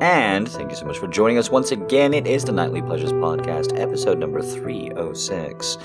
[0.00, 2.14] And thank you so much for joining us once again.
[2.14, 5.76] It is the Nightly Pleasures Podcast, episode number 306.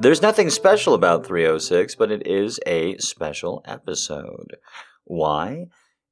[0.00, 4.56] There's nothing special about 306, but it is a special episode.
[5.04, 5.66] Why?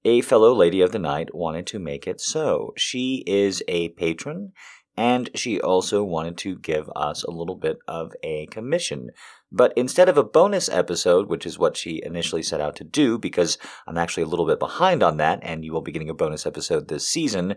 [0.05, 2.75] A fellow lady of the night wanted to make it so.
[2.77, 4.53] She is a patron,
[5.01, 9.09] and she also wanted to give us a little bit of a commission.
[9.51, 13.17] But instead of a bonus episode, which is what she initially set out to do,
[13.17, 16.15] because I'm actually a little bit behind on that, and you will be getting a
[16.15, 17.55] bonus episode this season,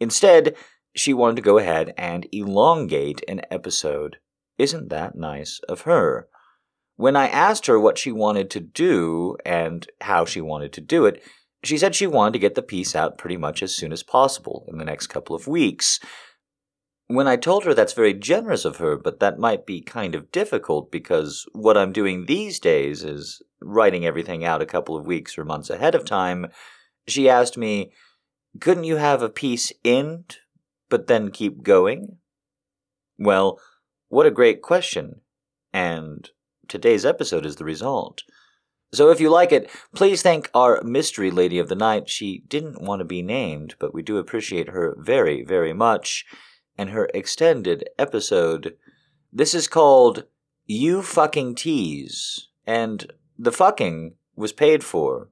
[0.00, 0.56] instead,
[0.96, 4.16] she wanted to go ahead and elongate an episode.
[4.56, 6.28] Isn't that nice of her?
[6.96, 11.04] When I asked her what she wanted to do and how she wanted to do
[11.04, 11.22] it,
[11.62, 14.64] she said she wanted to get the piece out pretty much as soon as possible
[14.68, 16.00] in the next couple of weeks.
[17.08, 20.30] When I told her that's very generous of her, but that might be kind of
[20.30, 25.38] difficult because what I'm doing these days is writing everything out a couple of weeks
[25.38, 26.48] or months ahead of time,
[27.06, 27.92] she asked me,
[28.60, 30.36] couldn't you have a piece end,
[30.90, 32.18] but then keep going?
[33.18, 33.58] Well,
[34.08, 35.22] what a great question.
[35.72, 36.28] And
[36.68, 38.22] today's episode is the result.
[38.92, 42.10] So if you like it, please thank our mystery lady of the night.
[42.10, 46.26] She didn't want to be named, but we do appreciate her very, very much
[46.78, 48.76] and her extended episode.
[49.32, 50.24] This is called
[50.64, 55.28] You Fucking Tease, and the fucking was paid for,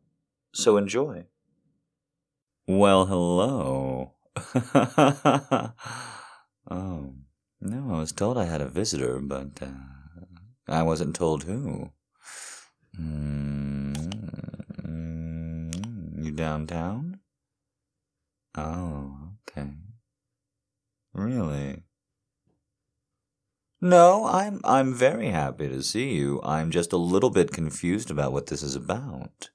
[0.52, 1.26] so enjoy.
[2.66, 4.14] Well, hello.
[6.68, 7.14] oh,
[7.60, 9.68] no, I was told I had a visitor, but uh,
[10.66, 11.92] I wasn't told who.
[13.00, 13.94] Mm,
[16.24, 17.20] you downtown?
[18.56, 19.68] Oh, okay.
[21.16, 21.82] Really?
[23.80, 26.42] No, I'm I'm very happy to see you.
[26.44, 29.48] I'm just a little bit confused about what this is about.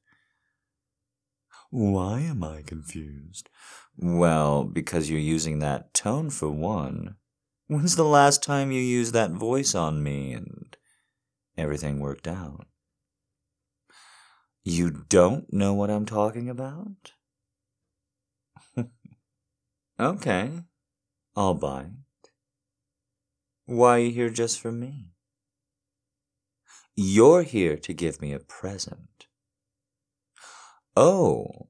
[1.69, 3.49] Why am I confused?
[3.95, 7.17] Well, because you're using that tone for one.
[7.67, 10.75] When's the last time you used that voice on me and
[11.57, 12.65] everything worked out?
[14.63, 17.13] You don't know what I'm talking about?
[19.99, 20.63] okay.
[21.35, 22.31] I'll it.
[23.65, 25.11] Why are you here just for me?
[26.95, 29.27] You're here to give me a present.
[30.95, 31.69] Oh,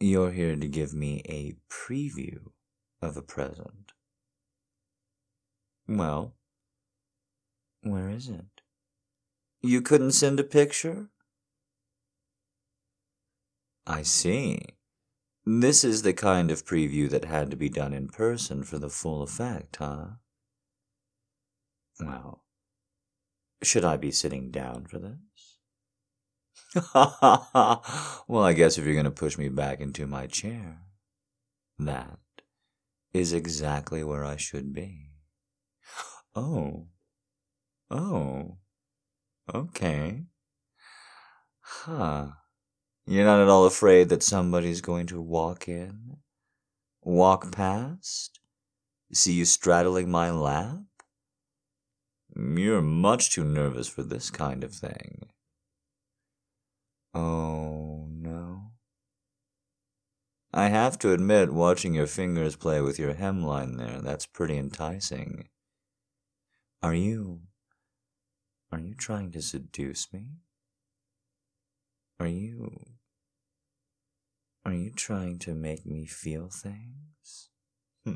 [0.00, 2.50] you're here to give me a preview
[3.00, 3.92] of a present.
[5.86, 6.34] Well,
[7.82, 8.62] where is it?
[9.62, 11.10] You couldn't send a picture?
[13.86, 14.60] I see.
[15.46, 18.90] This is the kind of preview that had to be done in person for the
[18.90, 20.16] full effect, huh?
[21.98, 22.44] Well,
[23.64, 25.58] should I be sitting down for this?
[26.74, 27.06] Ha
[27.52, 30.82] ha Well, I guess if you're going to push me back into my chair,
[31.78, 32.18] that
[33.12, 35.10] is exactly where I should be.
[36.36, 36.88] Oh.
[37.90, 38.58] Oh.
[39.54, 40.26] Okay.
[41.60, 42.32] Huh.
[43.06, 46.16] You're not at all afraid that somebody's going to walk in,
[47.02, 48.40] walk past,
[49.12, 50.78] see you straddling my lap?
[52.34, 55.26] You're much too nervous for this kind of thing.
[57.12, 58.72] Oh, no.
[60.52, 65.48] I have to admit, watching your fingers play with your hemline there, that's pretty enticing.
[66.82, 67.42] Are you.
[68.72, 70.24] Are you trying to seduce me?
[72.18, 72.93] Are you
[74.64, 77.50] are you trying to make me feel things?
[78.04, 78.14] Hmm.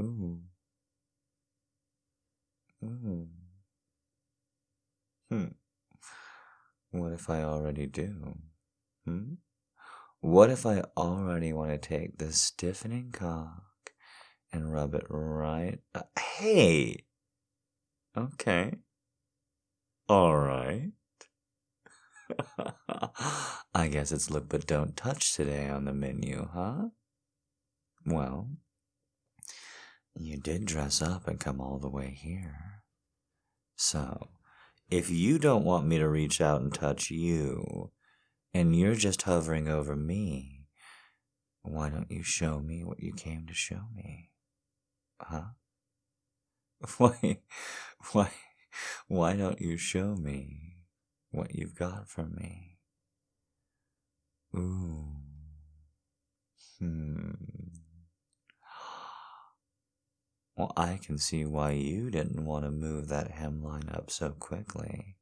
[0.00, 0.40] Ooh.
[2.84, 3.28] Ooh.
[5.30, 5.46] Hmm.
[6.90, 8.36] What if I already do?
[9.04, 9.34] Hmm?
[10.20, 13.92] What if I already want to take this stiffening cock
[14.52, 15.80] and rub it right?
[15.94, 17.04] Uh, hey!
[18.16, 18.76] Okay.
[20.08, 20.92] All right.
[23.74, 26.88] I guess it's look but don't touch today on the menu, huh?
[28.06, 28.48] Well,
[30.16, 32.82] you did dress up and come all the way here.
[33.76, 34.28] So,
[34.90, 37.90] if you don't want me to reach out and touch you,
[38.52, 40.66] and you're just hovering over me,
[41.62, 44.30] why don't you show me what you came to show me?
[45.20, 45.44] Huh?
[46.98, 47.38] Why,
[48.12, 48.30] why,
[49.08, 50.73] why don't you show me
[51.34, 52.78] what you've got for me.
[54.56, 55.06] Ooh.
[56.78, 57.30] Hmm.
[60.56, 65.16] Well, I can see why you didn't want to move that hemline up so quickly.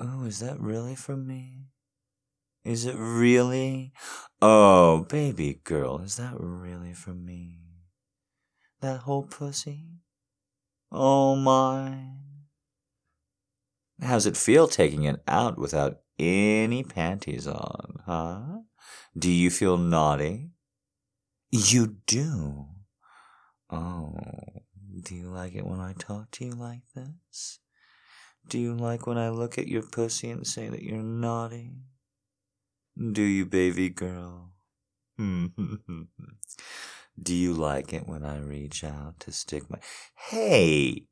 [0.00, 1.68] Oh, is that really from me?
[2.64, 3.92] Is it really?
[4.42, 7.60] Oh, baby girl, is that really for me?
[8.80, 10.00] That whole pussy?
[10.90, 12.25] Oh, mine.
[14.02, 18.60] How's it feel taking it out without any panties on, huh?
[19.16, 20.50] Do you feel naughty?
[21.50, 22.66] You do.
[23.70, 24.14] Oh,
[25.02, 27.60] do you like it when I talk to you like this?
[28.48, 31.72] Do you like when I look at your pussy and say that you're naughty?
[33.12, 34.52] Do you, baby girl?
[35.18, 39.78] Do you like it when I reach out to stick my.
[40.14, 41.06] Hey!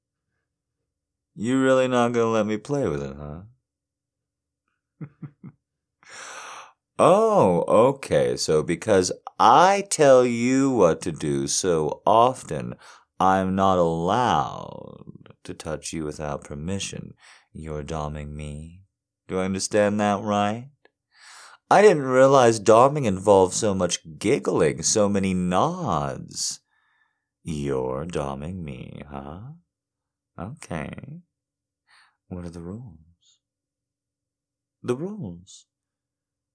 [1.37, 3.41] You really not gonna let me play with it, huh?
[6.99, 8.37] oh, okay.
[8.37, 12.75] So because I tell you what to do so often,
[13.19, 17.15] I'm not allowed to touch you without permission.
[17.53, 18.83] You're doming me.
[19.27, 20.69] Do I understand that right?
[21.71, 26.61] I didn't realize doming involved so much giggling, so many nods.
[27.43, 29.41] You're doming me, huh?
[30.39, 31.21] Okay.
[32.29, 33.39] What are the rules?
[34.83, 35.67] The rules.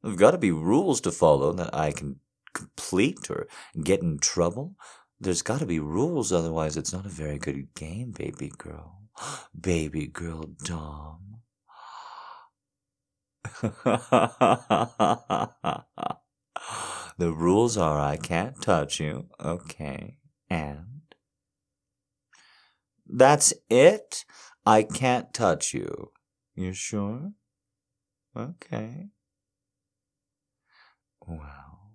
[0.04, 2.20] There've got to be rules to follow that I can
[2.54, 3.48] complete or
[3.84, 4.76] get in trouble.
[5.20, 9.02] There's got to be rules, otherwise, it's not a very good game, baby girl.
[9.60, 11.42] baby girl Dom.
[17.18, 20.18] the rules are I can't touch you, okay,
[20.50, 20.99] and
[23.10, 24.26] that's it.
[24.66, 26.12] I can't touch you.
[26.56, 27.32] You sure?
[28.36, 29.10] Okay.
[31.26, 31.94] Well,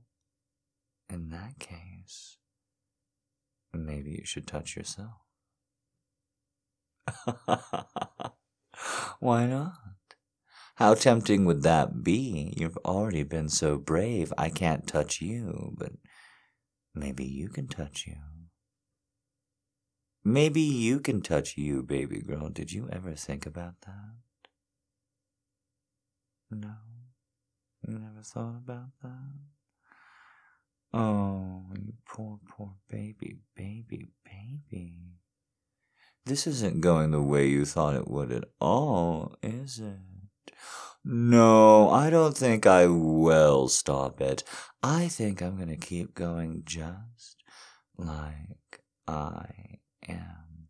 [1.09, 2.39] in that case,
[3.73, 5.23] maybe you should touch yourself.
[9.21, 9.75] Why not?
[10.77, 12.53] How tempting would that be?
[12.57, 14.33] You've already been so brave.
[14.37, 15.93] I can't touch you, but
[16.95, 18.17] maybe you can touch you.
[20.25, 22.49] Maybe you can touch you, baby girl.
[22.49, 24.15] Did you ever think about that?
[26.51, 26.75] No,
[27.87, 29.35] never thought about that?
[30.95, 34.95] Oh, you poor, poor baby, baby, baby.
[36.25, 40.55] This isn't going the way you thought it would at all, is it?
[41.05, 44.43] No, I don't think I will stop it.
[44.83, 47.43] I think I'm going to keep going just
[47.99, 50.69] like I am.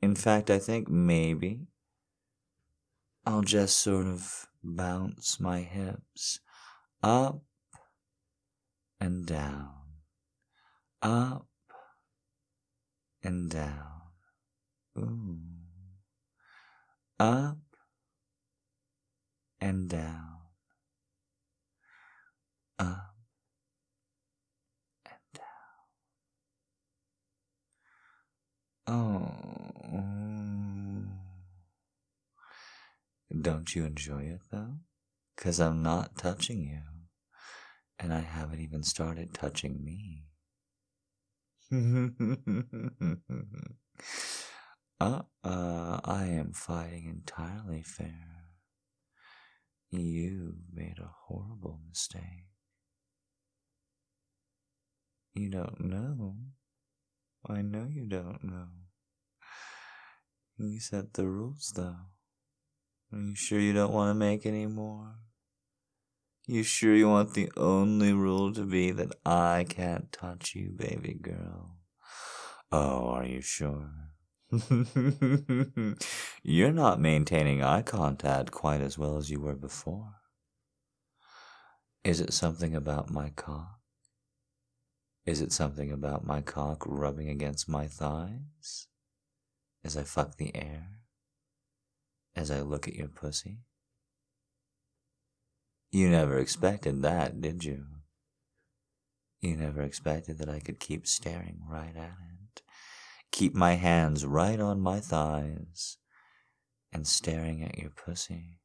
[0.00, 1.66] In fact, I think maybe
[3.26, 6.40] I'll just sort of bounce my hips
[7.02, 7.42] up
[9.00, 9.70] and down,
[11.02, 11.46] up
[13.22, 13.86] and down.
[14.98, 15.38] Ooh.
[17.18, 17.58] Up
[19.60, 20.38] and down,
[22.78, 23.09] up
[33.40, 34.74] don't you enjoy it though?
[35.36, 36.82] Because I'm not touching you,
[37.98, 40.24] and I haven't even started touching me.
[45.00, 48.26] uh, uh, I am fighting entirely fair.
[49.90, 52.46] You made a horrible mistake.
[55.34, 56.36] You don't know.
[57.48, 58.68] I know you don't know.
[60.58, 61.96] You set the rules, though.
[63.12, 65.16] Are you sure you don't want to make any more?
[66.46, 71.14] You sure you want the only rule to be that I can't touch you, baby
[71.14, 71.76] girl?
[72.72, 73.90] Oh, are you sure?
[76.42, 80.14] You're not maintaining eye contact quite as well as you were before.
[82.04, 83.80] Is it something about my cock?
[85.26, 88.86] Is it something about my cock rubbing against my thighs?
[89.84, 90.99] As I fuck the air?
[92.36, 93.58] As I look at your pussy?
[95.90, 97.86] You never expected that, did you?
[99.40, 102.40] You never expected that I could keep staring right at it
[103.30, 105.98] keep my hands right on my thighs
[106.92, 108.60] and staring at your pussy,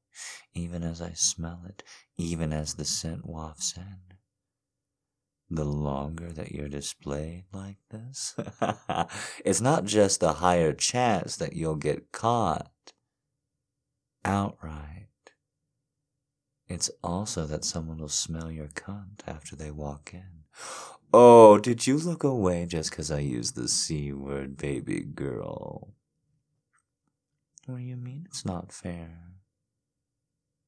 [0.53, 1.83] even as I smell it,
[2.17, 3.97] even as the scent wafts in.
[5.49, 8.35] The longer that you're displayed like this,
[9.45, 12.71] it's not just the higher chance that you'll get caught
[14.25, 15.07] outright.
[16.67, 20.43] It's also that someone will smell your cunt after they walk in.
[21.13, 25.93] Oh, did you look away just 'cause I used the C word, baby girl?
[27.67, 29.33] What do you mean it's not fair?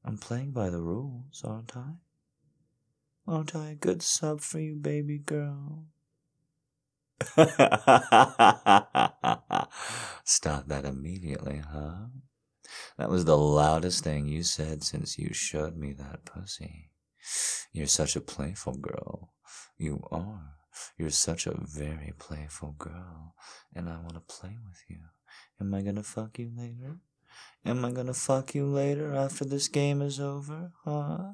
[0.04, 1.96] I'm playing by the rules, aren't I?
[3.28, 5.88] Aren't I a good sub for you, baby girl?
[10.24, 12.08] Stop that immediately, huh?
[12.98, 16.92] That was the loudest thing you said since you showed me that pussy.
[17.72, 19.34] You're such a playful girl.
[19.78, 20.56] You are.
[20.98, 23.36] You're such a very playful girl,
[23.74, 25.00] and I want to play with you.
[25.60, 26.98] Am I gonna fuck you later?
[27.66, 31.34] Am I gonna fuck you later after this game is over, huh?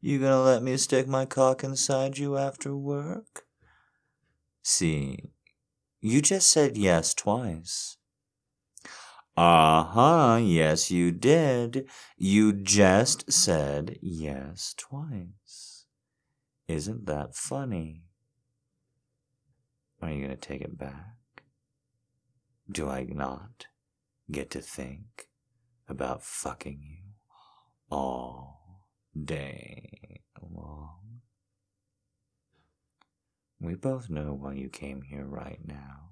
[0.00, 3.44] You gonna let me stick my cock inside you after work?
[4.62, 5.30] See,
[6.00, 7.98] you just said yes twice.
[9.34, 11.88] Uh huh, yes, you did.
[12.18, 15.86] You just said yes twice.
[16.68, 18.04] Isn't that funny?
[20.02, 21.44] Are you going to take it back?
[22.70, 23.66] Do I not
[24.30, 25.28] get to think
[25.88, 27.12] about fucking you
[27.90, 31.20] all day long?
[33.60, 36.10] We both know why you came here right now.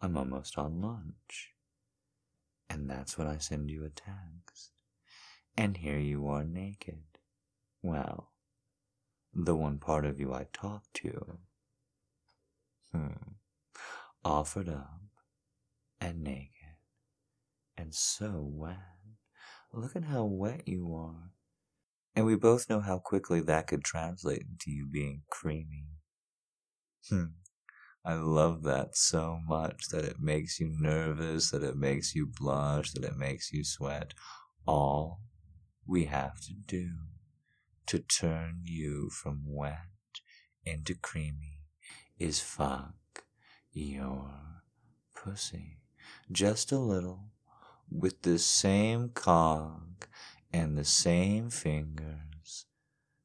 [0.00, 1.50] I'm almost on lunch.
[2.70, 4.70] And that's when I send you a text.
[5.56, 7.02] And here you are naked.
[7.82, 8.30] Well,
[9.34, 11.38] the one part of you I talked to.
[12.92, 13.34] Hmm.
[14.24, 15.00] Offered up
[16.00, 16.76] and naked
[17.76, 18.76] and so wet.
[19.72, 21.30] Look at how wet you are.
[22.14, 25.86] And we both know how quickly that could translate into you being creamy.
[27.08, 27.24] Hmm.
[28.04, 32.92] I love that so much that it makes you nervous, that it makes you blush,
[32.92, 34.14] that it makes you sweat.
[34.66, 35.20] All
[35.86, 36.90] we have to do
[37.86, 39.78] to turn you from wet
[40.64, 41.60] into creamy
[42.18, 42.94] is fuck
[43.72, 44.30] your
[45.14, 45.78] pussy.
[46.32, 47.32] Just a little,
[47.90, 50.06] with the same cog
[50.52, 52.66] and the same fingers,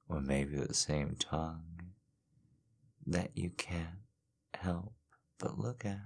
[0.10, 1.94] or maybe the same tongue,
[3.06, 4.05] that you can't
[4.58, 4.94] help
[5.40, 6.00] but look at.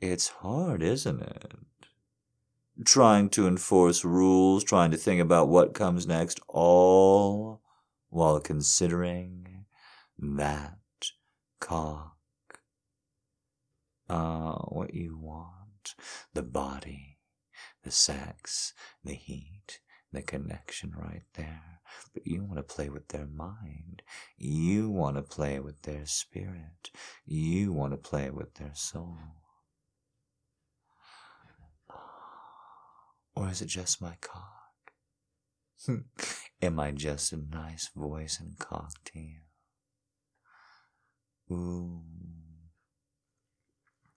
[0.00, 1.54] It's hard, isn't it?
[2.84, 7.62] Trying to enforce rules, trying to think about what comes next, all
[8.08, 9.66] while considering
[10.18, 10.78] that
[11.60, 12.16] cock.
[14.08, 15.52] Ah, uh, what you want
[16.34, 17.18] the body,
[17.82, 18.72] the sex,
[19.04, 19.80] the heat,
[20.12, 21.71] the connection right there.
[22.14, 24.02] But you want to play with their mind.
[24.36, 26.90] You want to play with their spirit.
[27.24, 29.18] You want to play with their soul.
[33.34, 34.92] Or is it just my cock?
[36.62, 39.40] Am I just a nice voice and cock to you?
[41.50, 42.02] Ooh.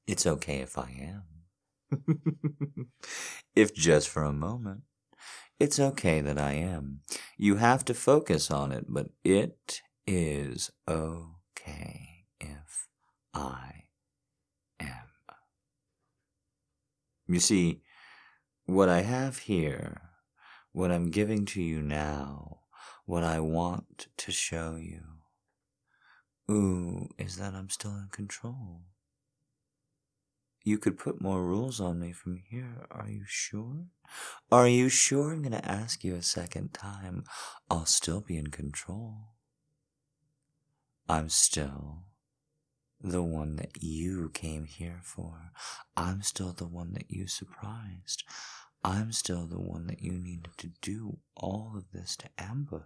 [0.08, 1.24] It's okay if I am.
[3.56, 4.82] if just for a moment.
[5.58, 7.02] It's okay that I am.
[7.38, 12.88] You have to focus on it, but it is okay if
[13.34, 13.86] I
[14.80, 15.08] am.
[17.28, 17.82] You see,
[18.66, 20.02] what I have here,
[20.74, 22.60] what I'm giving to you now,
[23.06, 25.02] what I want to show you,
[26.52, 28.82] ooh, is that I'm still in control.
[30.66, 32.88] You could put more rules on me from here.
[32.90, 33.86] Are you sure?
[34.52, 37.24] Are you sure I'm going to ask you a second time?
[37.70, 39.14] I'll still be in control.
[41.08, 42.06] I'm still
[43.00, 45.52] the one that you came here for.
[45.96, 48.24] I'm still the one that you surprised.
[48.84, 52.82] I'm still the one that you needed to do all of this to ambush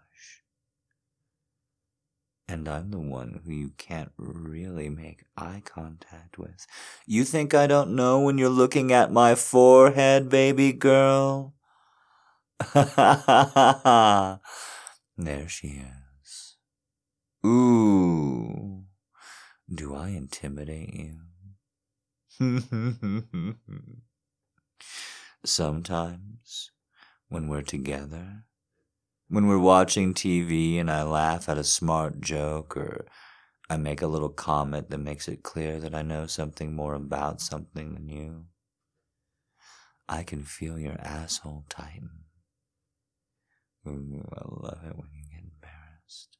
[2.50, 6.66] and I'm the one who you can't really make eye contact with.
[7.06, 11.54] You think I don't know when you're looking at my forehead, baby girl?
[12.74, 14.40] there
[15.48, 15.84] she
[16.24, 16.56] is.
[17.46, 18.86] Ooh,
[19.74, 21.20] do I intimidate you?
[25.46, 26.72] Sometimes,
[27.30, 28.46] when we're together,
[29.30, 33.06] when we're watching TV and I laugh at a smart joke or
[33.70, 37.40] I make a little comment that makes it clear that I know something more about
[37.40, 38.46] something than you,
[40.08, 42.10] I can feel your asshole tighten.
[43.88, 46.38] Ooh, I love it when you get embarrassed.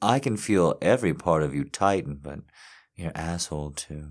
[0.00, 2.40] I can feel every part of you tighten, but
[2.94, 4.08] your asshole too.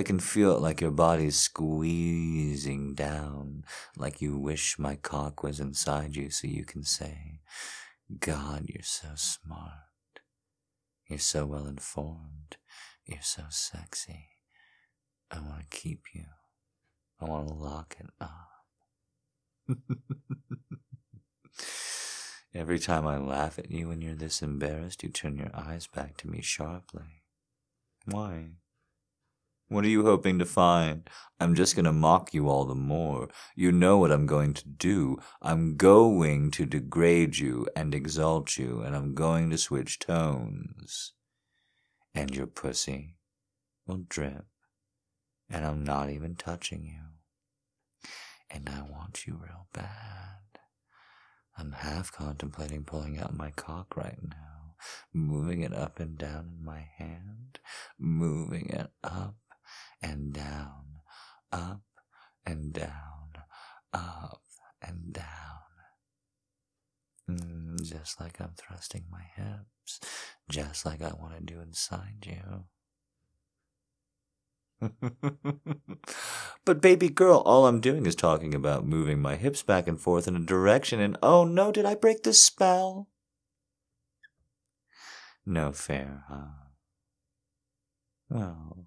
[0.00, 3.66] I can feel it like your body's squeezing down,
[3.98, 7.40] like you wish my cock was inside you so you can say,
[8.18, 10.22] God, you're so smart.
[11.06, 12.56] You're so well informed.
[13.04, 14.28] You're so sexy.
[15.30, 16.24] I want to keep you.
[17.20, 18.48] I want to lock it up.
[22.54, 26.16] Every time I laugh at you when you're this embarrassed, you turn your eyes back
[26.16, 27.22] to me sharply.
[28.06, 28.52] Why?
[29.70, 31.08] What are you hoping to find?
[31.38, 33.28] I'm just going to mock you all the more.
[33.54, 35.18] You know what I'm going to do.
[35.40, 41.12] I'm going to degrade you and exalt you, and I'm going to switch tones.
[42.12, 43.14] And your pussy
[43.86, 44.46] will drip,
[45.48, 48.10] and I'm not even touching you.
[48.50, 50.40] And I want you real bad.
[51.56, 54.74] I'm half contemplating pulling out my cock right now,
[55.14, 57.60] moving it up and down in my hand,
[58.00, 59.36] moving it up
[60.02, 61.00] and down,
[61.52, 61.82] up
[62.46, 63.32] and down,
[63.92, 64.42] up
[64.82, 65.26] and down.
[67.30, 70.00] Mm, just like I'm thrusting my hips,
[70.50, 72.64] just like I want to do inside you.
[76.64, 80.26] but baby girl, all I'm doing is talking about moving my hips back and forth
[80.26, 83.08] in a direction, and oh no, did I break the spell?
[85.44, 86.70] No fair, huh?
[88.28, 88.86] Well,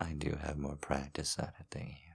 [0.00, 2.14] I do have more practice at it than you.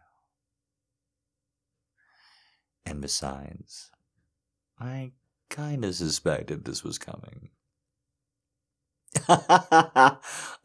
[2.86, 3.92] And besides,
[4.80, 5.13] I
[5.50, 7.51] kinda suspected this was coming.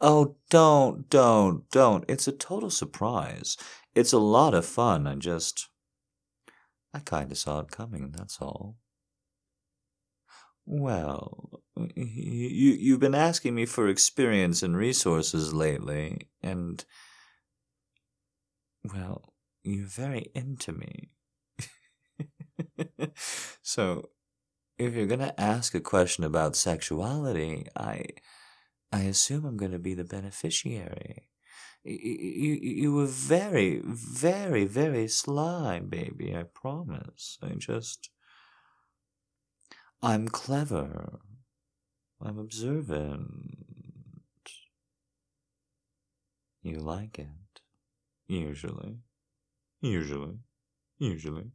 [0.01, 2.05] oh, don't, don't, don't.
[2.07, 3.57] It's a total surprise.
[3.95, 5.07] It's a lot of fun.
[5.07, 5.69] I just.
[6.93, 8.77] I kinda saw it coming, that's all.
[10.65, 11.61] Well,
[11.95, 16.83] you, you've been asking me for experience and resources lately, and
[18.83, 19.33] well,
[19.63, 21.09] you're very into me.
[23.61, 24.09] so,
[24.77, 28.05] if you're gonna ask a question about sexuality, I,
[28.91, 31.29] I assume I'm gonna be the beneficiary.
[31.83, 37.37] You, you, you were very, very, very sly, baby, I promise.
[37.41, 38.09] I just.
[40.03, 41.19] I'm clever.
[42.21, 43.21] I'm observant.
[46.63, 47.40] You like it.
[48.31, 48.95] Usually.
[49.81, 50.37] Usually.
[50.99, 51.51] Usually.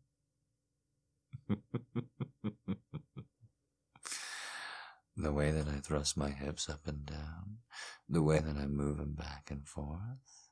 [5.16, 7.60] the way that I thrust my hips up and down,
[8.10, 10.50] the way that I move them back and forth,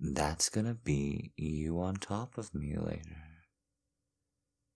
[0.00, 3.28] that's gonna be you on top of me later.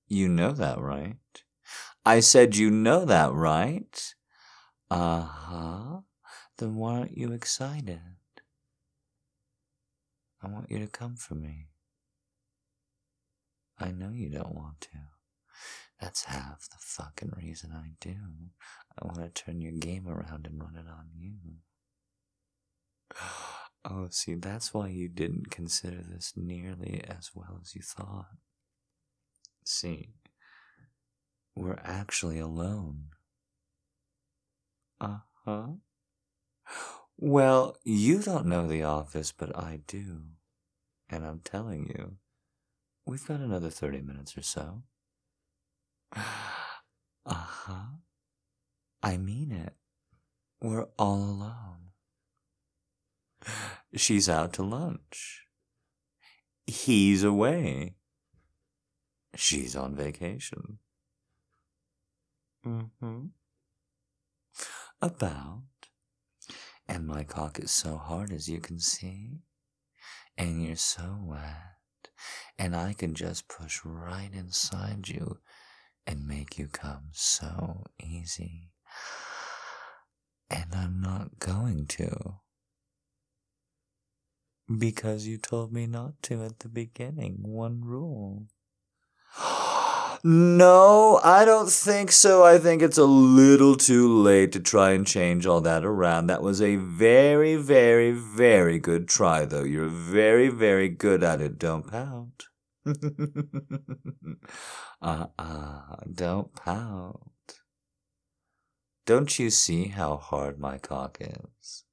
[0.06, 1.16] You know that, right?
[2.04, 4.14] I said you know that, right?
[4.92, 6.00] Uh huh.
[6.58, 8.17] Then why aren't you excited?
[10.42, 11.66] I want you to come for me.
[13.78, 14.98] I know you don't want to.
[16.00, 18.14] That's half the fucking reason I do.
[19.00, 21.34] I want to turn your game around and run it on you.
[23.84, 28.26] Oh, see, that's why you didn't consider this nearly as well as you thought.
[29.64, 30.10] See,
[31.54, 33.04] we're actually alone.
[35.00, 35.66] Uh huh.
[37.20, 40.20] Well, you don't know the office, but I do.
[41.10, 42.16] And I'm telling you,
[43.06, 44.82] we've got another 30 minutes or so.
[47.26, 47.98] Uh huh.
[49.02, 49.74] I mean it.
[50.62, 51.90] We're all alone.
[53.94, 55.42] She's out to lunch.
[56.66, 57.96] He's away.
[59.34, 60.78] She's on vacation.
[62.66, 63.26] Mm hmm.
[65.02, 65.64] About
[66.88, 69.42] and my cock is so hard as you can see.
[70.36, 72.10] And you're so wet.
[72.58, 75.38] And I can just push right inside you
[76.06, 78.70] and make you come so easy.
[80.48, 82.36] And I'm not going to.
[84.78, 87.38] Because you told me not to at the beginning.
[87.42, 88.46] One rule.
[90.24, 92.44] No, I don't think so.
[92.44, 96.26] I think it's a little too late to try and change all that around.
[96.26, 99.62] That was a very, very, very good try, though.
[99.62, 101.58] You're very, very good at it.
[101.58, 102.46] Don't pout.
[105.02, 107.20] uh uh, don't pout.
[109.06, 111.84] Don't you see how hard my cock is?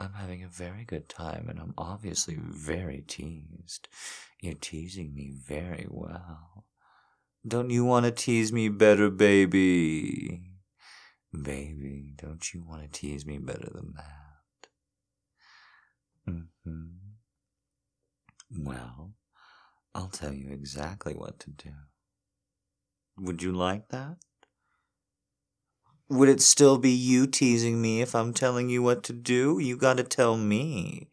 [0.00, 3.86] I'm having a very good time and I'm obviously very teased.
[4.40, 6.64] You're teasing me very well.
[7.46, 10.42] Don't you want to tease me better, baby?
[11.32, 14.68] Baby, don't you want to tease me better than that?
[16.28, 16.86] Mm-hmm.
[18.62, 19.12] Well,
[19.94, 21.70] I'll tell you exactly what to do.
[23.18, 24.16] Would you like that?
[26.10, 29.58] Would it still be you teasing me if I'm telling you what to do?
[29.60, 31.08] You gotta tell me.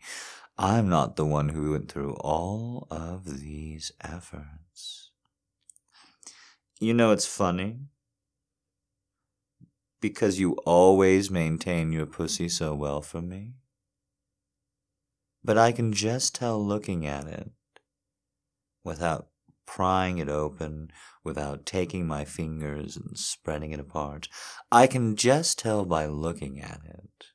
[0.57, 4.66] I'm not the one who went through all of these efforts.
[6.79, 7.79] You know, it's funny
[9.99, 13.53] because you always maintain your pussy so well for me.
[15.43, 17.51] But I can just tell looking at it
[18.83, 19.29] without
[19.65, 20.91] prying it open,
[21.23, 24.27] without taking my fingers and spreading it apart.
[24.71, 27.27] I can just tell by looking at it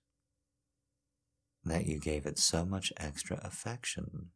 [1.65, 4.31] that you gave it so much extra affection.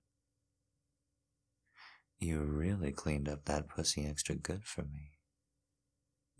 [2.20, 5.12] You really cleaned up that pussy extra good for me,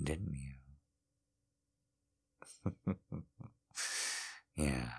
[0.03, 0.55] didn't you?
[4.57, 4.91] yeah.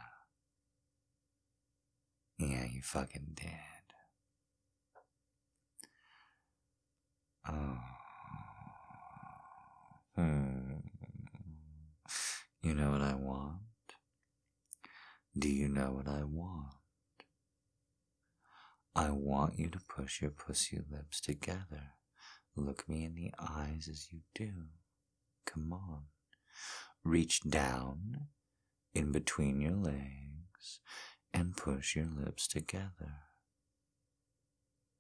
[2.39, 3.51] Yeah, you fucking did.
[7.47, 7.79] Oh.
[10.15, 10.79] Hmm.
[12.61, 13.61] You know what I want?
[15.39, 16.76] Do you know what I want?
[18.97, 21.93] I want you to push your pussy lips together.
[22.55, 24.51] Look me in the eyes as you do.
[25.45, 26.05] Come on.
[27.03, 28.27] Reach down
[28.95, 30.79] in between your legs
[31.31, 33.21] and push your lips together.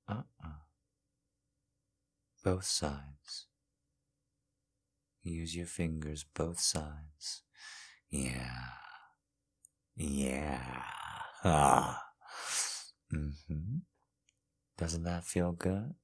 [0.07, 0.61] Uh uh
[2.43, 3.47] Both sides.
[5.23, 7.41] Use your fingers both sides.
[8.11, 8.69] Yeah.
[9.95, 10.83] Yeah.
[11.43, 12.03] Ah.
[13.13, 13.77] Mm-hmm.
[14.77, 15.95] Doesn't that feel good?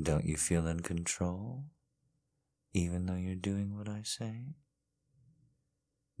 [0.00, 1.64] Don't you feel in control?
[2.72, 4.54] Even though you're doing what I say?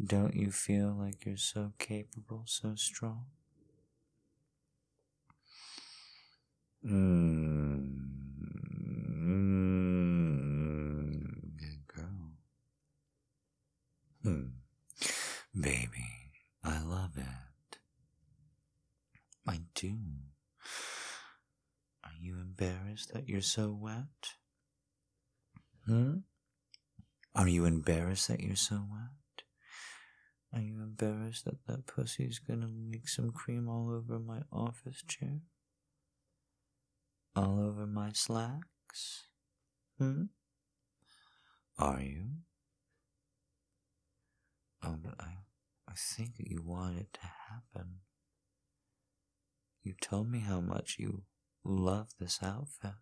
[0.04, 3.26] Don't you feel like you're so capable, so strong?
[6.84, 8.04] Mmm.
[11.56, 12.32] Good girl.
[14.22, 14.46] Hmm.
[15.58, 16.06] Baby,
[16.62, 17.78] I love it.
[19.46, 19.96] I do.
[22.04, 24.34] Are you embarrassed that you're so wet?
[25.86, 26.18] Hmm?
[27.34, 29.44] Are you embarrassed that you're so wet?
[30.52, 35.40] Are you embarrassed that that pussy's gonna make some cream all over my office chair?
[37.34, 39.24] All over my slacks?
[39.98, 40.24] Hmm?
[41.76, 42.26] Are you?
[44.84, 45.38] Oh, but I,
[45.88, 47.96] I think you want it to happen.
[49.84, 51.24] You told me how much you
[51.62, 52.94] love this outfit.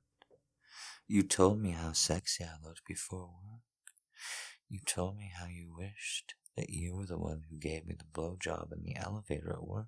[1.07, 3.63] You told me how sexy I looked before work.
[4.69, 8.21] You told me how you wished that you were the one who gave me the
[8.21, 9.87] blowjob in the elevator at work.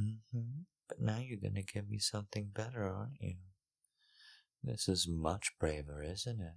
[0.00, 0.62] Mm-hmm.
[0.88, 3.34] But now you're going to give me something better, aren't you?
[4.62, 6.54] This is much braver, isn't it?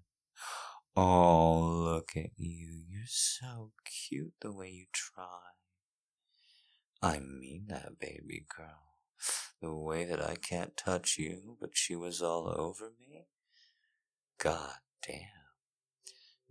[0.95, 2.83] Oh, look at you.
[2.87, 5.56] You're so cute the way you try.
[7.01, 8.95] I mean that, baby girl.
[9.61, 13.27] The way that I can't touch you, but she was all over me.
[14.37, 15.19] God damn.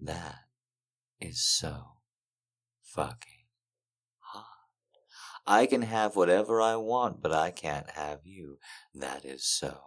[0.00, 0.40] That
[1.20, 1.98] is so
[2.82, 3.46] fucking
[4.18, 4.44] hot.
[5.46, 8.58] I can have whatever I want, but I can't have you.
[8.94, 9.78] That is so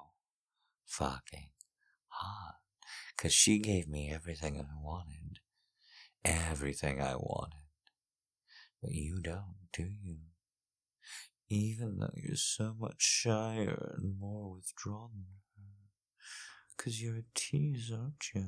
[0.85, 1.49] fucking
[2.07, 2.55] hot.
[3.17, 5.39] Cause she gave me everything I wanted.
[6.23, 7.67] Everything I wanted.
[8.81, 10.19] But you don't, do you?
[11.49, 16.23] Even though you're so much shyer and more withdrawn than her.
[16.77, 18.45] Cause you're a tease, aren't you?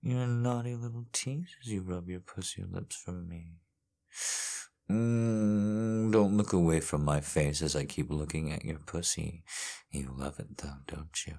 [0.00, 3.58] You're a naughty little tease as you rub your pussy lips for me.
[4.90, 9.42] Mm, don't look away from my face as I keep looking at your pussy.
[9.90, 11.34] You love it though, don't you?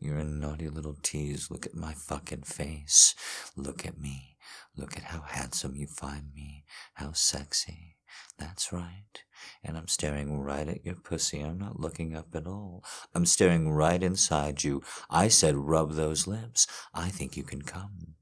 [0.00, 1.50] You're a naughty little tease.
[1.50, 3.14] Look at my fucking face.
[3.54, 4.36] Look at me.
[4.76, 6.64] Look at how handsome you find me.
[6.94, 7.95] How sexy.
[8.38, 9.22] That's right.
[9.62, 11.40] And I'm staring right at your pussy.
[11.40, 12.84] I'm not looking up at all.
[13.14, 14.82] I'm staring right inside you.
[15.08, 16.66] I said rub those lips.
[16.94, 18.14] I think you can come.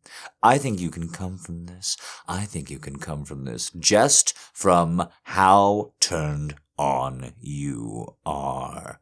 [0.43, 1.97] I think you can come from this.
[2.29, 9.01] I think you can come from this just from how turned on you are.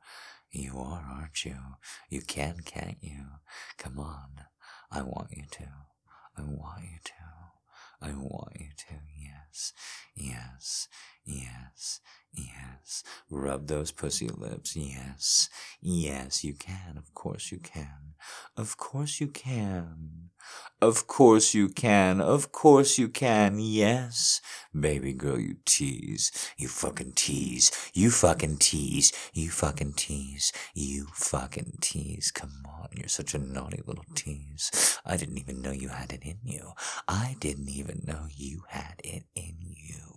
[0.50, 1.56] You are, aren't you?
[2.10, 3.24] You can, can't you?
[3.78, 4.44] Come on.
[4.90, 5.64] I want you to.
[6.36, 7.41] I want you to.
[8.02, 9.72] I want you to, yes,
[10.16, 10.88] yes,
[11.24, 12.00] yes,
[12.32, 13.02] yes.
[13.30, 15.48] Rub those pussy lips, yes,
[15.80, 18.14] yes, you can, of course you can,
[18.56, 20.30] of course you can.
[20.80, 22.20] Of course you can.
[22.20, 23.58] Of course you can.
[23.60, 24.40] Yes.
[24.78, 26.32] Baby girl, you tease.
[26.56, 27.70] You fucking tease.
[27.94, 29.12] You fucking tease.
[29.32, 30.52] You fucking tease.
[30.74, 32.32] You fucking tease.
[32.32, 32.88] Come on.
[32.92, 34.98] You're such a naughty little tease.
[35.06, 36.72] I didn't even know you had it in you.
[37.06, 40.11] I didn't even know you had it in you.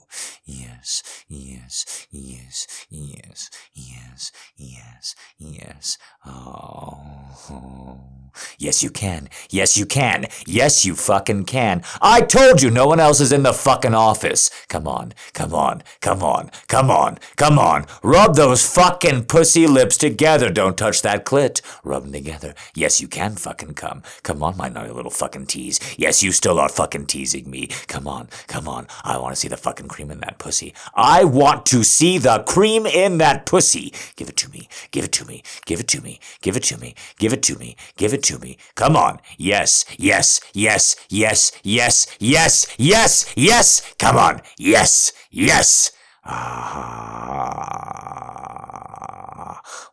[0.46, 1.04] Yes.
[1.28, 5.98] yes, yes, yes, yes, yes, yes.
[6.26, 8.16] Oh.
[8.58, 9.30] Yes, you can.
[9.50, 10.26] Yes, you can.
[10.46, 11.84] Yes, you fucking can.
[12.02, 14.50] I told you no one else is in the fucking office.
[14.68, 17.86] Come on, come on, come on, come on, come on.
[18.04, 20.50] Rub those fucking pussy lips together.
[20.50, 21.62] Don't touch that clit.
[21.84, 22.56] Rub them together.
[22.74, 24.04] Yes, you can fucking come.
[24.24, 25.80] Come on, my naughty little fucking tease.
[25.98, 27.68] Yes, you still are fucking teasing me.
[27.88, 28.88] Come on, come on.
[29.04, 30.74] I want to see the fucking cream in that pussy.
[30.96, 33.94] I want to see the cream in that pussy.
[34.16, 34.68] Give it to me.
[34.92, 35.44] Give it to me.
[35.66, 36.20] Give it to me.
[36.42, 36.96] Give it to me.
[37.18, 37.76] Give it to me.
[37.98, 38.58] Give it to me.
[38.76, 39.20] Come on.
[39.38, 43.94] Yes, yes, yes, yes, yes, yes, yes, yes.
[43.98, 44.42] Come on.
[44.58, 45.92] Yes, yes.
[46.26, 47.56] Ah.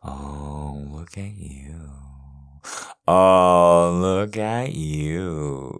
[0.03, 1.91] Oh, look at you.
[3.07, 5.77] Oh, look at you.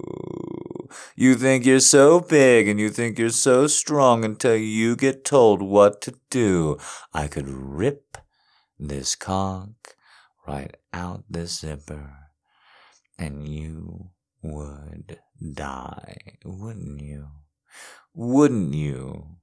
[1.16, 5.62] You think you're so big and you think you're so strong until you get told
[5.62, 6.78] what to do.
[7.14, 8.18] I could rip
[8.80, 9.96] this cock
[10.48, 12.24] right out the zipper
[13.18, 14.10] and you
[14.42, 15.20] would
[15.54, 17.28] die, wouldn't you?
[18.14, 19.38] Wouldn't you?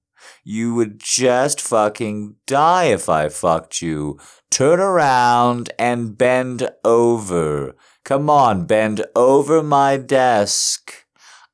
[0.44, 4.18] You would just fucking die if I fucked you.
[4.50, 7.74] Turn around and bend over.
[8.04, 11.06] Come on, bend over my desk.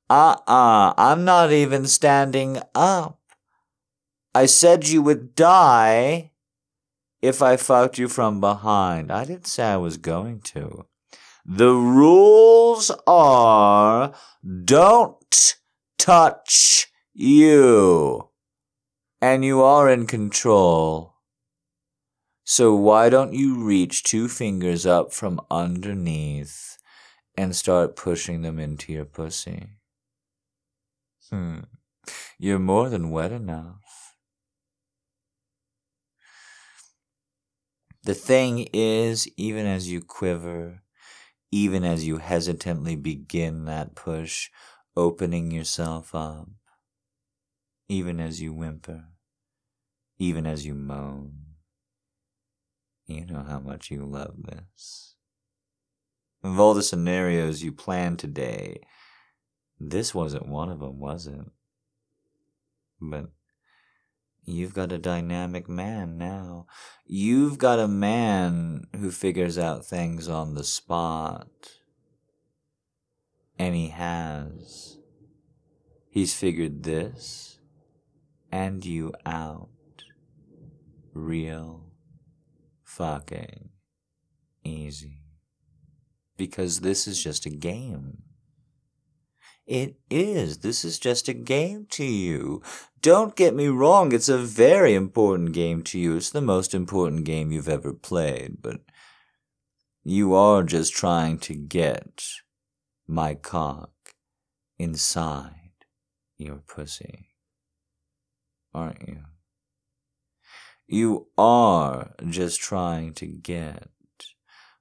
[0.08, 3.18] Uh-uh, I'm not even standing up.
[4.34, 6.32] I said you would die
[7.22, 9.10] if I fucked you from behind.
[9.10, 10.86] I didn't say I was going to.
[11.44, 14.12] The rules are
[14.64, 15.56] don't
[15.98, 18.28] touch you.
[19.20, 21.14] And you are in control.
[22.44, 26.78] So why don't you reach two fingers up from underneath
[27.36, 29.75] and start pushing them into your pussy?
[31.30, 31.60] Hmm.
[32.38, 34.16] You're more than wet enough.
[38.04, 40.82] The thing is, even as you quiver,
[41.50, 44.50] even as you hesitantly begin that push,
[44.96, 46.48] opening yourself up,
[47.88, 49.06] even as you whimper,
[50.18, 51.32] even as you moan.
[53.06, 55.14] You know how much you love this.
[56.42, 58.80] Of all the scenarios you planned today,
[59.78, 61.46] this wasn't one of them, was it?
[63.00, 63.30] But
[64.48, 66.68] You've got a dynamic man now.
[67.04, 71.48] You've got a man who figures out things on the spot.
[73.58, 74.98] And he has.
[76.08, 77.58] He's figured this
[78.52, 79.68] and you out.
[81.12, 81.90] Real
[82.84, 83.70] fucking
[84.62, 85.22] easy.
[86.36, 88.22] Because this is just a game.
[89.66, 90.58] It is.
[90.58, 92.62] This is just a game to you.
[93.02, 96.16] Don't get me wrong, it's a very important game to you.
[96.16, 98.80] It's the most important game you've ever played, but
[100.04, 102.24] you are just trying to get
[103.08, 103.90] my cock
[104.78, 105.72] inside
[106.38, 107.30] your pussy.
[108.72, 109.18] Aren't you?
[110.86, 113.88] You are just trying to get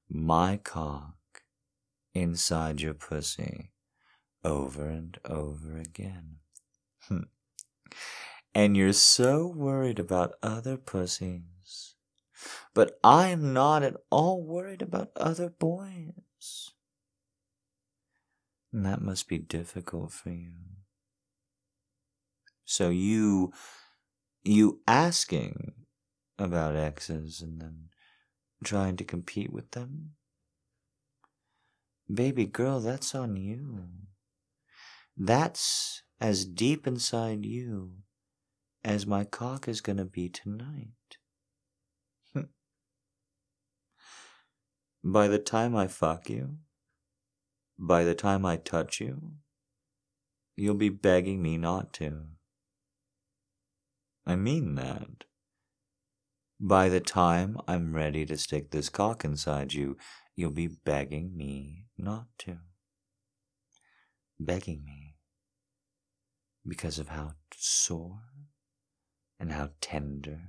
[0.07, 1.15] my cock
[2.13, 3.71] inside your pussy
[4.45, 6.38] over and over again.
[7.08, 7.23] Hmm.
[8.55, 11.95] and you're so worried about other pussies.
[12.73, 16.71] But I'm not at all worried about other boys.
[18.73, 20.53] And that must be difficult for you.
[22.65, 23.53] So you,
[24.43, 25.73] you asking
[26.38, 27.89] about exes and then
[28.63, 30.12] trying to compete with them?
[32.13, 33.86] Baby girl, that's on you.
[35.17, 37.91] That's as deep inside you
[38.84, 40.89] as my cock is going to be tonight.
[45.04, 46.58] by the time I fuck you,
[47.80, 49.34] by the time I touch you,
[50.56, 52.23] you'll be begging me not to.
[54.25, 55.23] I mean that.
[56.60, 59.97] By the time I'm ready to stick this cock inside you,
[60.36, 62.58] you'll be begging me not to.
[64.39, 65.04] Begging me
[66.67, 68.21] because of how sore
[69.39, 70.39] and how tender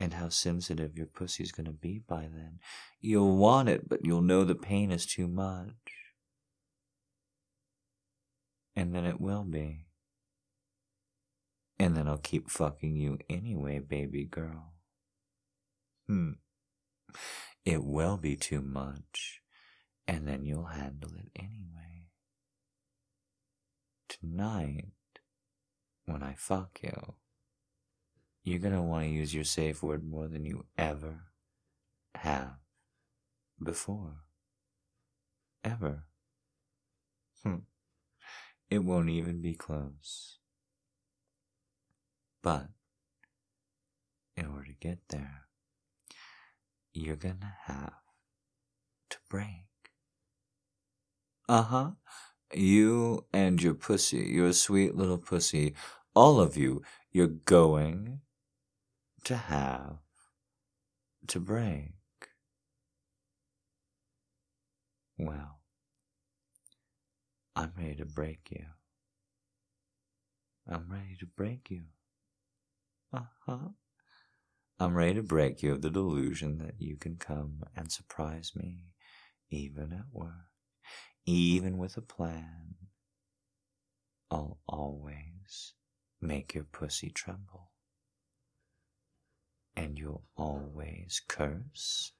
[0.00, 2.60] and how sensitive your pussy's gonna be by then.
[3.00, 5.74] You'll want it, but you'll know the pain is too much.
[8.76, 9.86] And then it will be.
[11.80, 14.74] And then I'll keep fucking you anyway, baby girl.
[16.06, 16.32] Hmm.
[17.64, 19.40] It will be too much,
[20.06, 21.87] and then you'll handle it anyway
[24.20, 24.92] tonight
[26.06, 27.14] when I fuck you,
[28.42, 31.20] you're want to use your safe word more than you ever
[32.14, 32.54] have
[33.62, 34.14] before.
[35.64, 36.04] Ever.
[37.42, 37.56] Hmm.
[38.70, 40.38] It won't even be close.
[42.42, 42.68] But,
[44.36, 45.42] in order to get there,
[46.94, 47.94] you're gonna have
[49.10, 49.66] to break.
[51.48, 51.90] Uh huh.
[52.54, 55.74] You and your pussy, your sweet little pussy,
[56.14, 56.82] all of you,
[57.12, 58.20] you're going
[59.24, 59.98] to have
[61.28, 61.92] to break.
[65.18, 65.58] Well,
[67.54, 68.64] I'm ready to break you.
[70.66, 71.84] I'm ready to break you.
[73.12, 73.68] Uh huh.
[74.80, 78.78] I'm ready to break you of the delusion that you can come and surprise me,
[79.50, 80.47] even at work,
[81.28, 82.74] even with a plan.
[84.30, 85.74] I'll always
[86.22, 87.70] make your pussy tremble.
[89.76, 92.12] And you'll always curse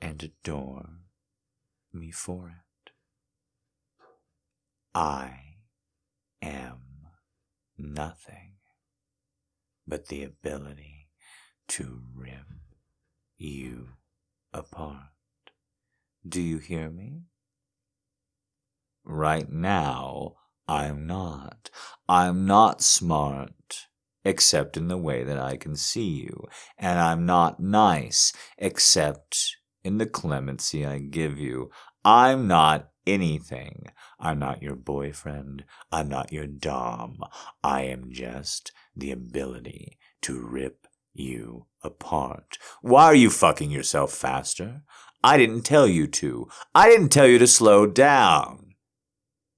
[0.00, 0.88] and adore
[1.92, 2.92] me for it.
[4.94, 5.56] I
[6.40, 6.78] am
[7.76, 8.52] nothing
[9.86, 11.08] but the ability
[11.68, 12.46] to rip
[13.36, 13.88] you
[14.52, 15.00] apart.
[16.26, 17.22] Do you hear me?
[19.04, 20.34] Right now,
[20.66, 21.70] I'm not.
[22.08, 23.86] I'm not smart,
[24.24, 26.46] except in the way that I can see you,
[26.78, 31.70] and I'm not nice, except in the clemency I give you.
[32.04, 33.86] I'm not anything.
[34.18, 35.64] I'm not your boyfriend.
[35.92, 37.18] I'm not your Dom.
[37.62, 42.58] I am just the ability to rip you apart.
[42.80, 44.82] Why are you fucking yourself faster?
[45.22, 46.48] I didn't tell you to.
[46.74, 48.63] I didn't tell you to slow down.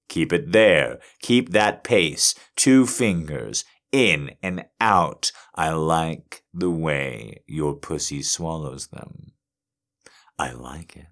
[0.09, 0.99] Keep it there.
[1.21, 2.35] Keep that pace.
[2.57, 3.65] Two fingers.
[3.93, 5.33] In and out.
[5.55, 9.33] I like the way your pussy swallows them.
[10.39, 11.07] I like it.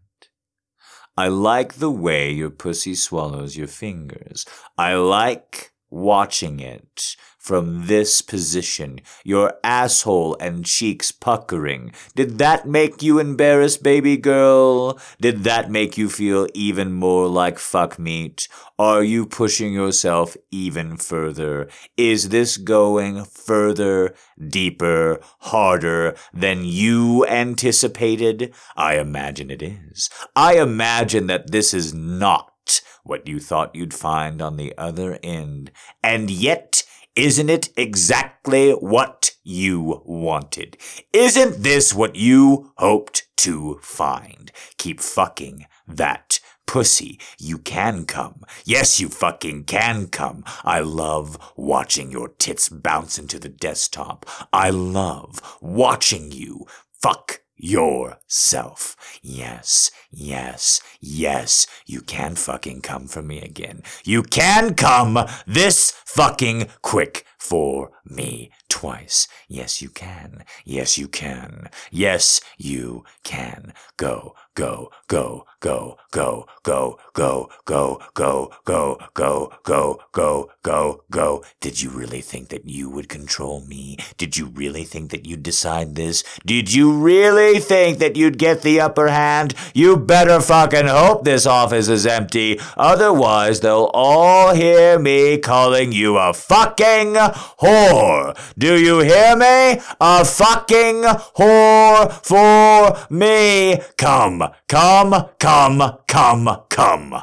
[1.17, 4.45] I like the way your pussy swallows your fingers.
[4.77, 11.93] I like watching it from this position, your asshole and cheeks puckering.
[12.17, 14.99] Did that make you embarrassed, baby girl?
[15.21, 18.49] Did that make you feel even more like fuck meat?
[18.79, 21.69] Are you pushing yourself even further?
[21.99, 24.15] Is this going further,
[24.49, 28.55] deeper, harder than you anticipated?
[28.75, 30.09] I imagine it is.
[30.35, 32.54] I imagine that this is not
[33.03, 35.71] what you thought you'd find on the other end.
[36.03, 40.77] And yet, isn't it exactly what you wanted?
[41.13, 44.51] Isn't this what you hoped to find?
[44.79, 47.21] Keep fucking that pussy.
[47.39, 48.43] You can come.
[48.65, 50.45] Yes, you fucking can come.
[50.65, 54.27] I love watching your tits bounce into the desktop.
[54.53, 56.67] I love watching you
[57.01, 58.97] fuck yourself.
[59.23, 63.83] Yes, yes, yes, you can fucking come for me again.
[64.05, 69.29] You can come this fucking quick for me twice.
[69.49, 70.45] Yes, you can.
[70.65, 71.69] Yes, you can.
[71.91, 73.75] Yes, you can.
[73.97, 81.45] Go, go, go, go, go, go, go, go, go, go, go, go, go, go, go.
[81.61, 83.99] Did you really think that you would control me?
[84.17, 86.25] Did you really think that you'd decide this?
[86.45, 89.55] Did you really think that you'd get the upper hand?
[89.75, 92.61] You better fucking hope this office is empty.
[92.77, 97.15] Otherwise, they'll all hear me calling you a fucking
[97.61, 98.37] whore.
[98.59, 99.81] Do you hear me?
[100.01, 101.03] A fucking
[101.37, 103.81] whore for me.
[103.97, 107.23] Come, come, come, come, come.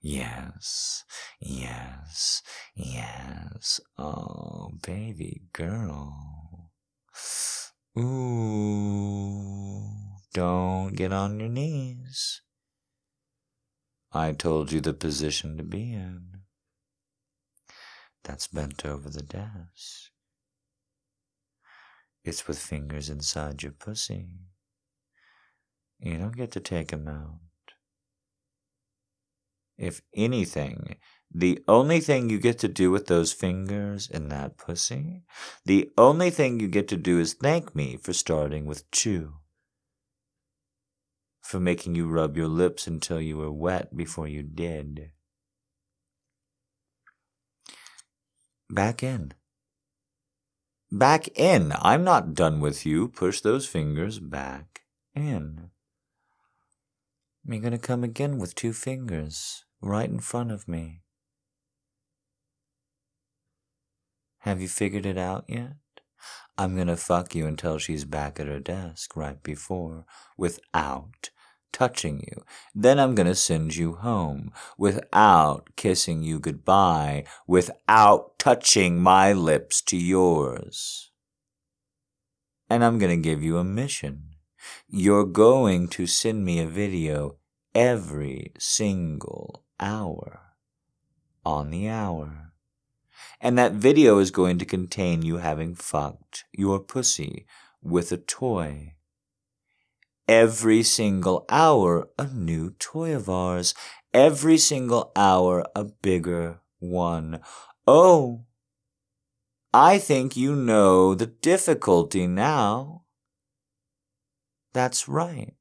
[0.00, 1.04] Yes,
[1.40, 2.42] yes,
[2.74, 3.80] yes.
[3.98, 6.30] Oh, baby girl.
[7.98, 9.82] Ooh,
[10.32, 12.42] don't get on your knees.
[14.12, 16.42] I told you the position to be in.
[18.24, 20.10] That's bent over the desk.
[22.24, 24.28] It's with fingers inside your pussy.
[25.98, 27.40] You don't get to take take 'em out.
[29.76, 30.96] If anything,
[31.34, 35.24] the only thing you get to do with those fingers in that pussy,
[35.64, 39.39] the only thing you get to do is thank me for starting with chew.
[41.50, 45.10] For making you rub your lips until you were wet before you did.
[48.68, 49.32] Back in.
[50.92, 51.72] Back in.
[51.76, 53.08] I'm not done with you.
[53.08, 54.82] Push those fingers back
[55.12, 55.70] in.
[57.44, 61.02] You're going to come again with two fingers right in front of me.
[64.42, 65.72] Have you figured it out yet?
[66.56, 70.04] I'm gonna fuck you until she's back at her desk right before,
[70.36, 71.30] without
[71.72, 72.42] touching you.
[72.74, 79.96] Then I'm gonna send you home without kissing you goodbye, without touching my lips to
[79.96, 81.10] yours.
[82.68, 84.36] And I'm gonna give you a mission.
[84.88, 87.36] You're going to send me a video
[87.74, 90.40] every single hour
[91.44, 92.52] on the hour.
[93.40, 97.46] And that video is going to contain you having fucked your pussy
[97.82, 98.94] with a toy.
[100.30, 103.74] Every single hour, a new toy of ours.
[104.14, 107.40] Every single hour, a bigger one.
[107.84, 108.44] Oh,
[109.74, 113.02] I think you know the difficulty now.
[114.72, 115.56] That's right.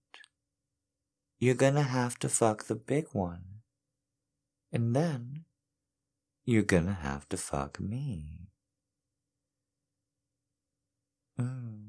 [1.39, 3.61] You're gonna have to fuck the big one.
[4.71, 5.45] And then
[6.45, 8.51] you're gonna have to fuck me.
[11.39, 11.88] Mm.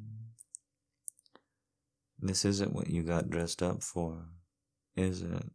[2.22, 4.26] This isn't what you got dressed up for,
[4.94, 5.50] is it?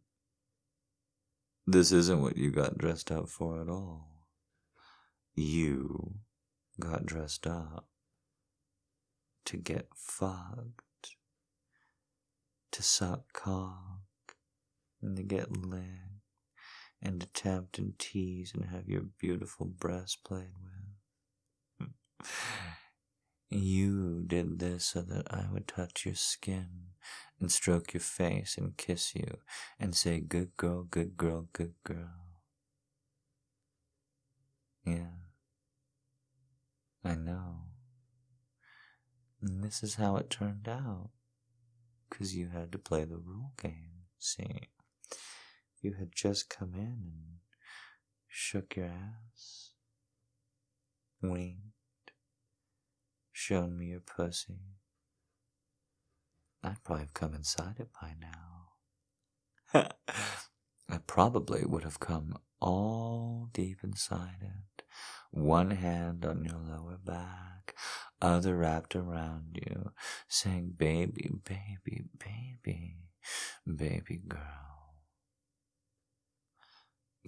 [1.64, 4.26] This isn't what you got dressed up for at all.
[5.34, 6.16] You
[6.80, 7.88] got dressed up
[9.44, 11.16] to get fucked,
[12.72, 14.34] to suck cock,
[15.00, 15.84] and to get lit,
[17.00, 20.54] and to tempt and tease and have your beautiful breast played
[21.80, 21.90] with.
[23.48, 26.68] You did this so that I would touch your skin
[27.40, 29.38] and stroke your face and kiss you
[29.78, 32.10] and say, Good girl, good girl, good girl.
[34.84, 35.14] Yeah,
[37.04, 37.62] I know.
[39.40, 41.10] And this is how it turned out.
[42.08, 44.68] Because you had to play the rule game, see?
[45.82, 47.38] You had just come in and
[48.28, 49.70] shook your ass,
[51.20, 51.75] winked,
[53.36, 54.78] shown me your pussy,
[56.64, 59.88] I'd probably have come inside it by now.
[60.88, 64.84] I probably would have come all deep inside it,
[65.30, 67.74] one hand on your lower back,
[68.22, 69.92] other wrapped around you,
[70.28, 72.96] saying, Baby, baby, baby,
[73.66, 74.94] baby girl.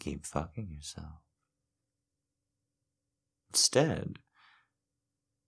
[0.01, 1.21] Keep fucking yourself.
[3.51, 4.21] Instead,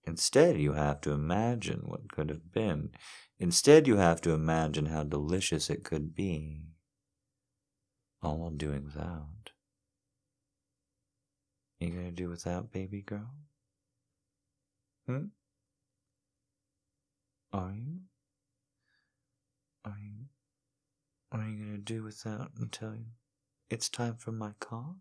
[0.04, 2.90] Instead, you have to imagine what could have been.
[3.38, 6.62] Instead, you have to imagine how delicious it could be.
[8.22, 9.50] All while doing without.
[11.78, 13.30] You gonna do without, baby girl?
[15.06, 15.26] Hmm?
[17.52, 18.00] Are you?
[19.84, 20.26] Are you?
[21.32, 22.96] Are you gonna do without until
[23.70, 24.96] it's time for my cock?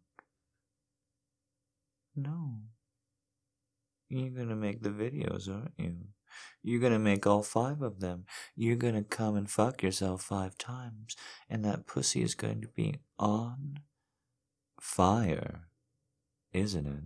[2.16, 2.62] No.
[4.10, 5.96] You're gonna make the videos, aren't you?
[6.64, 8.26] You're gonna make all five of them.
[8.56, 11.16] You're gonna come and fuck yourself five times,
[11.50, 13.80] and that pussy is going to be on
[14.82, 15.68] fire,
[16.54, 17.04] isn't it?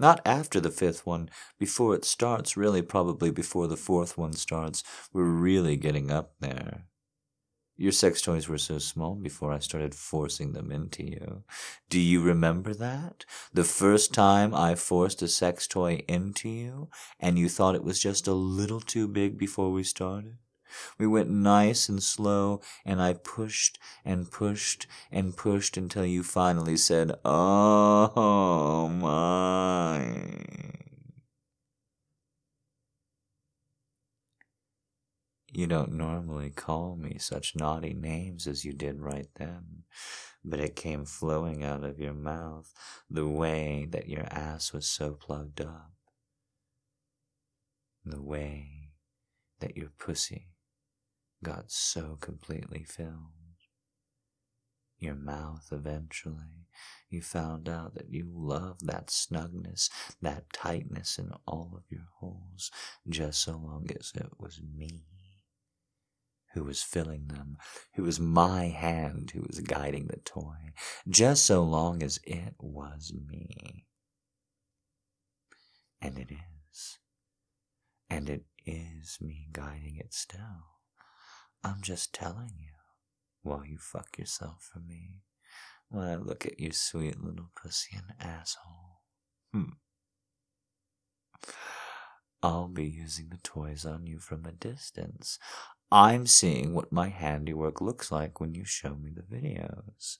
[0.00, 4.84] Not after the fifth one, before it starts, really, probably before the fourth one starts.
[5.12, 6.86] We're really getting up there.
[7.80, 11.44] Your sex toys were so small before I started forcing them into you.
[11.88, 13.24] Do you remember that?
[13.54, 16.88] The first time I forced a sex toy into you
[17.20, 20.38] and you thought it was just a little too big before we started?
[20.98, 26.76] We went nice and slow, and I pushed and pushed and pushed until you finally
[26.76, 30.77] said, Oh my.
[35.50, 39.84] You don't normally call me such naughty names as you did right then,
[40.44, 42.70] but it came flowing out of your mouth
[43.08, 45.92] the way that your ass was so plugged up,
[48.04, 48.90] the way
[49.60, 50.48] that your pussy
[51.42, 53.32] got so completely filled.
[54.98, 56.66] Your mouth eventually,
[57.08, 59.88] you found out that you loved that snugness,
[60.20, 62.70] that tightness in all of your holes,
[63.08, 65.04] just so long as it was me
[66.58, 67.56] who was filling them,
[67.94, 70.72] who was my hand who was guiding the toy,
[71.08, 73.86] just so long as it was me.
[76.02, 76.98] And it is.
[78.10, 80.66] And it is me guiding it still.
[81.62, 82.72] I'm just telling you
[83.42, 85.20] while you fuck yourself for me.
[85.88, 89.00] When I look at your sweet little pussy and asshole.
[89.52, 89.78] Hmm.
[92.42, 95.38] I'll be using the toys on you from a distance.
[95.90, 100.18] I'm seeing what my handiwork looks like when you show me the videos.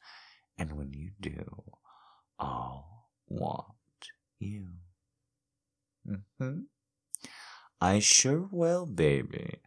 [0.57, 1.63] And when you do,
[2.39, 3.67] I'll want
[4.39, 4.69] you.
[6.09, 6.61] Mm-hmm.
[7.81, 9.61] I sure will, baby.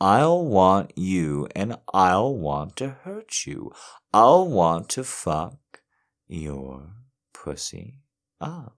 [0.00, 3.72] I'll want you and I'll want to hurt you.
[4.12, 5.80] I'll want to fuck
[6.28, 6.90] your
[7.32, 8.02] pussy
[8.40, 8.76] up.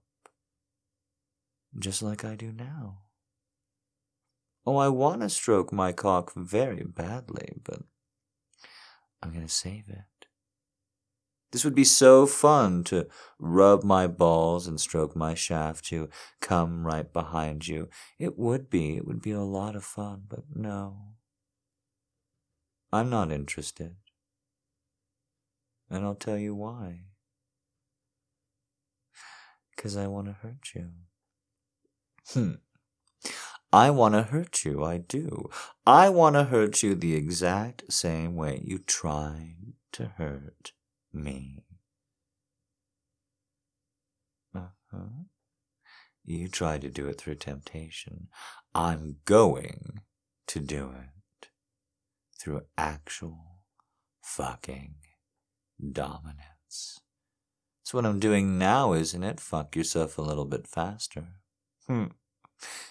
[1.77, 2.99] Just like I do now.
[4.65, 7.81] Oh, I want to stroke my cock very badly, but
[9.21, 10.27] I'm going to save it.
[11.51, 13.07] This would be so fun to
[13.39, 16.09] rub my balls and stroke my shaft to
[16.41, 17.89] come right behind you.
[18.19, 18.97] It would be.
[18.97, 21.15] It would be a lot of fun, but no.
[22.93, 23.95] I'm not interested.
[25.89, 27.05] And I'll tell you why.
[29.75, 30.89] Because I want to hurt you.
[32.31, 32.55] Hmm.
[33.71, 35.49] I want to hurt you, I do.
[35.85, 40.73] I want to hurt you the exact same way you tried to hurt
[41.13, 41.63] me.
[44.55, 45.25] Uh-huh.
[46.25, 48.27] You tried to do it through temptation.
[48.73, 50.01] I'm going
[50.47, 51.49] to do it
[52.39, 53.61] through actual
[54.21, 54.95] fucking
[55.91, 56.99] dominance.
[57.79, 59.39] That's what I'm doing now, isn't it?
[59.39, 61.25] Fuck yourself a little bit faster.
[61.87, 62.05] Hmm.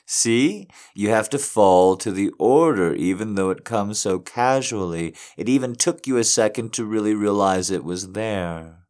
[0.07, 5.15] See, you have to fall to the order, even though it comes so casually.
[5.37, 8.87] It even took you a second to really realize it was there.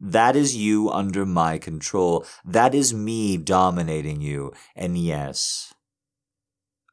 [0.00, 2.26] That is you under my control.
[2.44, 4.52] That is me dominating you.
[4.74, 5.72] And yes,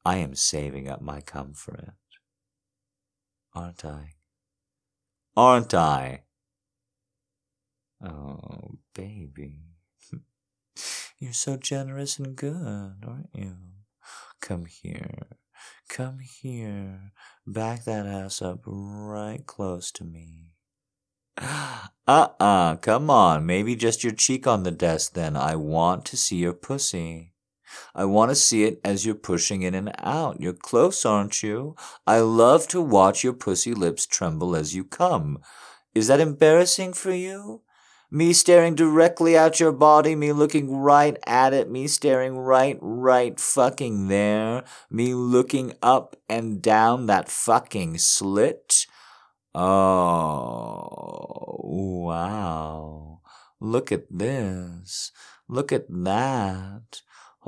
[0.06, 1.96] I am saving up my comfort.
[3.56, 4.14] Aren't I?
[5.36, 6.24] Aren't I?
[8.04, 9.69] Oh, baby.
[11.20, 12.56] You're so generous and good,
[13.06, 13.56] aren't you?
[14.42, 15.28] Come here.
[15.90, 17.12] Come here.
[17.46, 20.56] Back that ass up right close to me.
[22.08, 23.46] Uh-uh, come on.
[23.46, 25.36] Maybe just your cheek on the desk then.
[25.36, 27.34] I want to see your pussy.
[27.94, 30.42] I want to see it as you're pushing in and out.
[30.42, 31.76] You're close, aren't you?
[32.08, 35.40] I love to watch your pussy lips tremble as you come.
[35.94, 37.62] Is that embarrassing for you?
[38.12, 43.40] Me staring directly at your body, me looking right at it, me staring right, right
[43.40, 48.86] fucking there, me looking up and down that fucking slit.
[49.54, 50.90] Oh,
[52.04, 53.22] wow.
[53.60, 55.12] Look at this.
[55.48, 57.02] Look at that.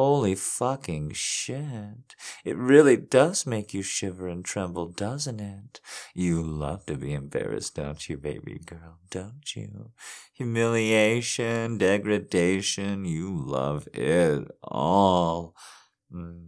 [0.04, 2.16] Holy fucking shit.
[2.44, 5.80] It really does make you shiver and tremble, doesn't it?
[6.16, 8.98] You love to be embarrassed, don't you, baby girl?
[9.12, 9.92] Don't you?
[10.34, 15.56] Humiliation, degradation, you love it all.
[16.12, 16.48] Mm.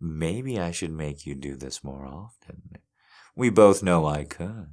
[0.00, 2.62] Maybe I should make you do this more often.
[3.36, 4.68] We both know I could.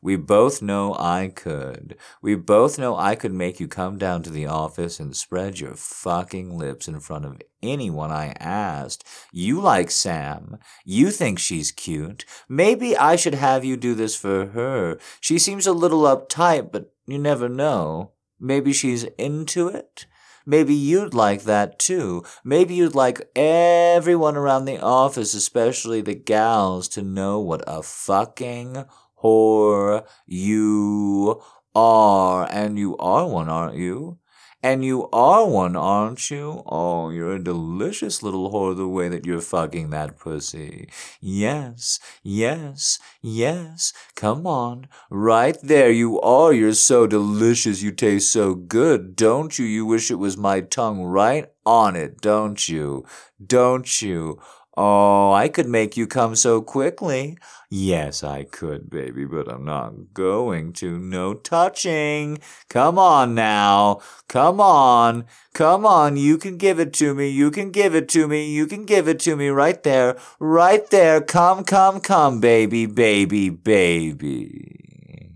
[0.00, 1.96] We both know I could.
[2.22, 5.74] We both know I could make you come down to the office and spread your
[5.74, 9.04] fucking lips in front of anyone I asked.
[9.32, 10.58] You like Sam.
[10.84, 12.24] You think she's cute.
[12.48, 14.98] Maybe I should have you do this for her.
[15.20, 18.12] She seems a little uptight, but you never know.
[18.38, 20.06] Maybe she's into it.
[20.48, 22.22] Maybe you'd like that too.
[22.44, 28.84] Maybe you'd like everyone around the office, especially the gals, to know what a fucking
[29.22, 31.42] whore you
[31.74, 32.48] are.
[32.50, 34.18] And you are one, aren't you?
[34.62, 36.64] And you are one, aren't you?
[36.66, 40.88] Oh, you're a delicious little whore the way that you're fucking that pussy.
[41.20, 43.92] Yes, yes, yes.
[44.16, 44.88] Come on.
[45.08, 46.52] Right there you are.
[46.52, 47.82] You're so delicious.
[47.82, 49.14] You taste so good.
[49.14, 49.66] Don't you?
[49.66, 53.04] You wish it was my tongue right on it, don't you?
[53.44, 54.40] Don't you?
[54.78, 57.38] Oh, I could make you come so quickly.
[57.70, 60.98] Yes, I could, baby, but I'm not going to.
[60.98, 62.38] No touching.
[62.68, 64.00] Come on now.
[64.28, 65.24] Come on.
[65.54, 66.18] Come on.
[66.18, 67.30] You can give it to me.
[67.30, 68.50] You can give it to me.
[68.50, 70.18] You can give it to me right there.
[70.38, 71.22] Right there.
[71.22, 75.32] Come, come, come, baby, baby, baby.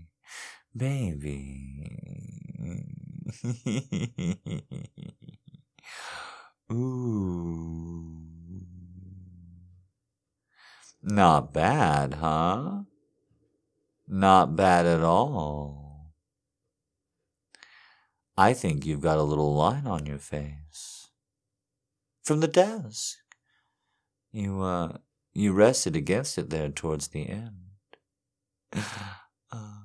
[0.77, 1.57] Baby.
[6.71, 7.30] Ooh.
[11.11, 12.83] Not bad, huh?
[14.07, 16.13] Not bad at all.
[18.37, 21.09] I think you've got a little line on your face.
[22.23, 23.17] From the desk.
[24.31, 24.99] You, uh,
[25.33, 27.57] you rested against it there towards the end.
[29.51, 29.81] Uh,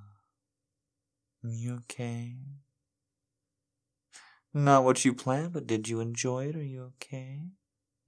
[1.42, 2.36] you okay?
[4.54, 6.54] Not what you planned, but did you enjoy it?
[6.54, 7.40] Are you okay?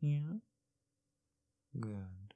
[0.00, 0.38] Yeah?
[1.80, 2.27] Good.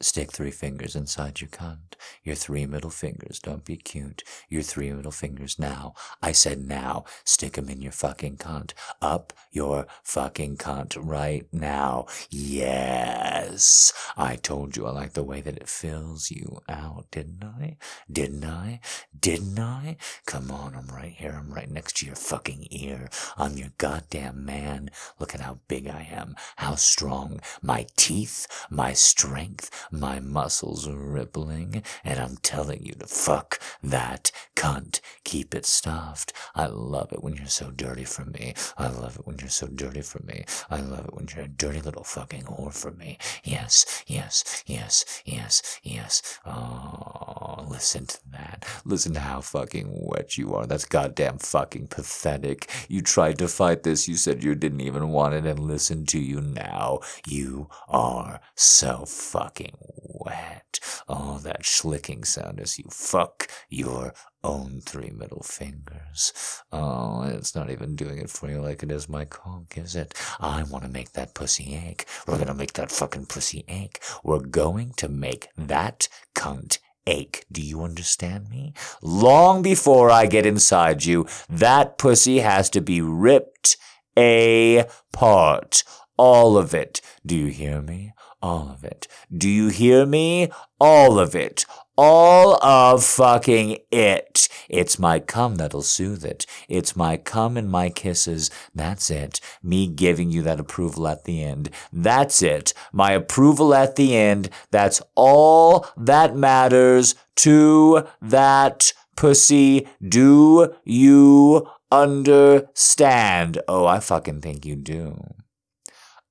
[0.00, 1.94] Stick three fingers inside your cunt.
[2.22, 3.38] Your three middle fingers.
[3.38, 4.22] Don't be cute.
[4.48, 5.94] Your three middle fingers now.
[6.20, 7.04] I said now.
[7.24, 8.72] Stick 'em in your fucking cunt.
[9.00, 12.06] Up your fucking cunt right now.
[12.28, 13.92] Yes.
[14.16, 17.76] I told you I like the way that it fills you out, didn't I?
[18.10, 18.80] Didn't I?
[19.18, 19.96] Didn't I?
[20.26, 21.36] Come on, I'm right here.
[21.38, 23.08] I'm right next to your fucking ear.
[23.36, 24.90] I'm your goddamn man.
[25.18, 26.34] Look at how big I am.
[26.56, 27.40] How strong.
[27.62, 28.46] My teeth.
[28.70, 29.70] My strength.
[29.90, 31.82] My muscles rippling.
[32.04, 35.00] And I'm telling you to fuck that cunt.
[35.24, 36.32] Keep it stuffed.
[36.54, 38.54] I love it when you're so dirty for me.
[38.76, 40.44] I love it when you're so dirty for me.
[40.70, 43.18] I love it when you're a dirty little fucking whore for me.
[43.42, 46.40] Yes, yes, yes, yes, yes.
[46.46, 48.64] Oh, listen to that.
[48.84, 50.66] Listen to how fucking wet you are.
[50.66, 52.70] That's goddamn fucking pathetic.
[52.88, 54.08] You tried to fight this.
[54.08, 57.00] You said you didn't even want it, and listen to you now.
[57.26, 60.78] You are so fucking wet.
[61.08, 66.32] Oh, that schlicking sound as you fuck your own three middle fingers.
[66.72, 70.14] Oh, it's not even doing it for you like it is my cock, is it?
[70.40, 72.06] I want to make that pussy ache.
[72.26, 74.00] We're gonna make that fucking pussy ache.
[74.22, 77.44] We're going to make that cunt ache.
[77.50, 78.72] Do you understand me?
[79.02, 83.76] Long before I get inside you, that pussy has to be ripped
[84.16, 85.84] apart.
[86.16, 87.00] All of it.
[87.24, 88.12] Do you hear me?
[88.40, 89.08] All of it.
[89.36, 90.50] Do you hear me?
[90.78, 91.64] All of it.
[91.96, 94.48] All of fucking it.
[94.68, 96.44] It's my cum that'll soothe it.
[96.68, 98.50] It's my cum and my kisses.
[98.74, 99.40] That's it.
[99.62, 101.70] Me giving you that approval at the end.
[101.92, 102.74] That's it.
[102.92, 104.50] My approval at the end.
[104.70, 109.86] That's all that matters to that pussy.
[110.06, 113.62] Do you understand?
[113.68, 115.22] Oh, I fucking think you do.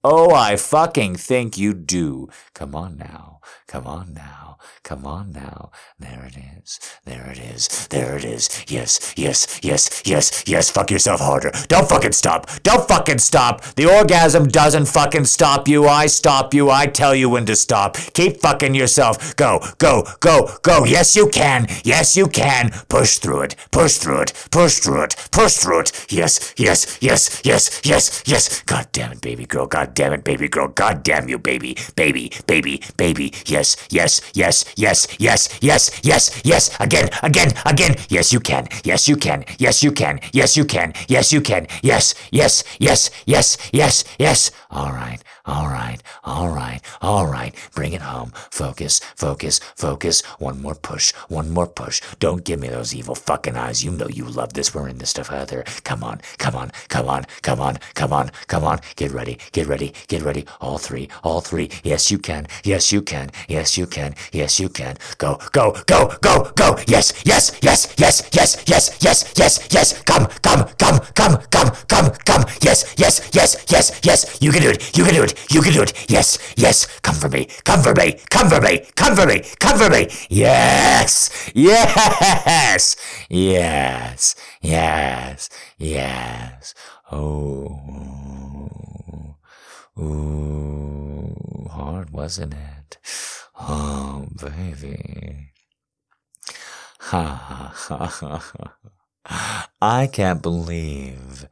[0.04, 2.30] Oh, I fucking think you do.
[2.54, 3.33] Come on now.
[3.68, 4.58] Come on now.
[4.84, 5.72] Come on now.
[6.00, 6.80] There it is.
[7.06, 7.88] There it is.
[7.88, 8.50] There it is.
[8.68, 10.70] Yes, yes, yes, yes, yes.
[10.70, 11.52] Fuck yourself harder.
[11.68, 12.48] Don't fucking stop.
[12.64, 13.62] Don't fucking stop.
[13.76, 15.88] The orgasm doesn't fucking stop you.
[15.88, 16.70] I stop you.
[16.70, 17.96] I tell you when to stop.
[18.14, 19.36] Keep fucking yourself.
[19.36, 20.86] Go, go, go, go.
[20.86, 21.68] Yes, you can.
[21.84, 22.72] Yes, you can.
[22.90, 23.56] Push through it.
[23.72, 24.48] Push through it.
[24.52, 25.16] Push through it.
[25.32, 26.06] Push through it.
[26.10, 28.62] Yes, yes, yes, yes, yes, yes.
[28.64, 29.66] God damn it, baby girl.
[29.66, 30.68] God damn it, baby girl.
[30.68, 31.78] God damn you, baby.
[31.96, 33.33] Baby, baby, baby.
[33.46, 36.76] Yes, yes, yes, yes, yes, yes, yes, yes.
[36.80, 37.96] Again, again, again.
[38.10, 38.68] Yes, you can.
[38.84, 39.46] Yes, you can.
[39.58, 40.20] Yes, you can.
[40.32, 40.94] Yes, you can.
[41.08, 41.68] Yes, you can.
[41.82, 44.52] Yes, yes, yes, yes, yes, yes.
[44.72, 47.54] All right, all right, all right, all right.
[47.76, 48.32] Bring it home.
[48.50, 50.22] Focus, focus, focus.
[50.40, 51.12] One more push.
[51.28, 52.02] One more push.
[52.20, 53.84] Don't give me those evil fucking eyes.
[53.84, 54.74] You know you love this.
[54.74, 55.66] We're in this stuff either.
[55.84, 58.80] Come on, come on, come on, come on, come on, come on.
[58.96, 60.46] Get ready, get ready, get ready.
[60.62, 61.70] All three, all three.
[61.84, 62.48] Yes, you can.
[62.64, 63.30] Yes, you can.
[63.50, 64.16] Yes, you can.
[64.32, 64.96] Yes, you can.
[65.18, 66.78] Go, go, go, go, go.
[66.88, 70.02] Yes, yes, yes, yes, yes, yes, yes, yes, yes.
[70.04, 72.46] Come, come, come, come, come, come, come.
[72.62, 74.38] Yes, yes, yes, yes, yes.
[74.42, 74.98] You can do it.
[74.98, 75.33] You can do it.
[75.50, 75.94] You can do it.
[76.10, 76.88] Yes, yes.
[77.02, 77.48] Come for me.
[77.64, 78.20] Come for me.
[78.30, 78.86] Come for me.
[78.96, 79.42] Come for me.
[79.60, 80.08] Come for me.
[80.30, 82.96] Yes, yes,
[83.30, 86.74] yes, yes, yes.
[87.12, 87.80] Oh,
[90.00, 92.98] ooh, hard, wasn't it?
[93.60, 95.52] Oh, baby.
[97.00, 99.70] Ha ha ha ha ha.
[99.82, 101.48] I can't believe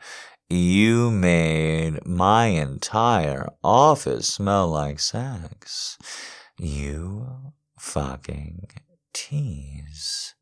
[0.52, 5.97] you made my entire office smell like sex.
[6.58, 8.68] You fucking
[9.14, 10.36] tease.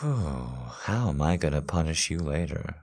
[0.00, 0.48] Whew,
[0.82, 2.74] how am I gonna punish you later?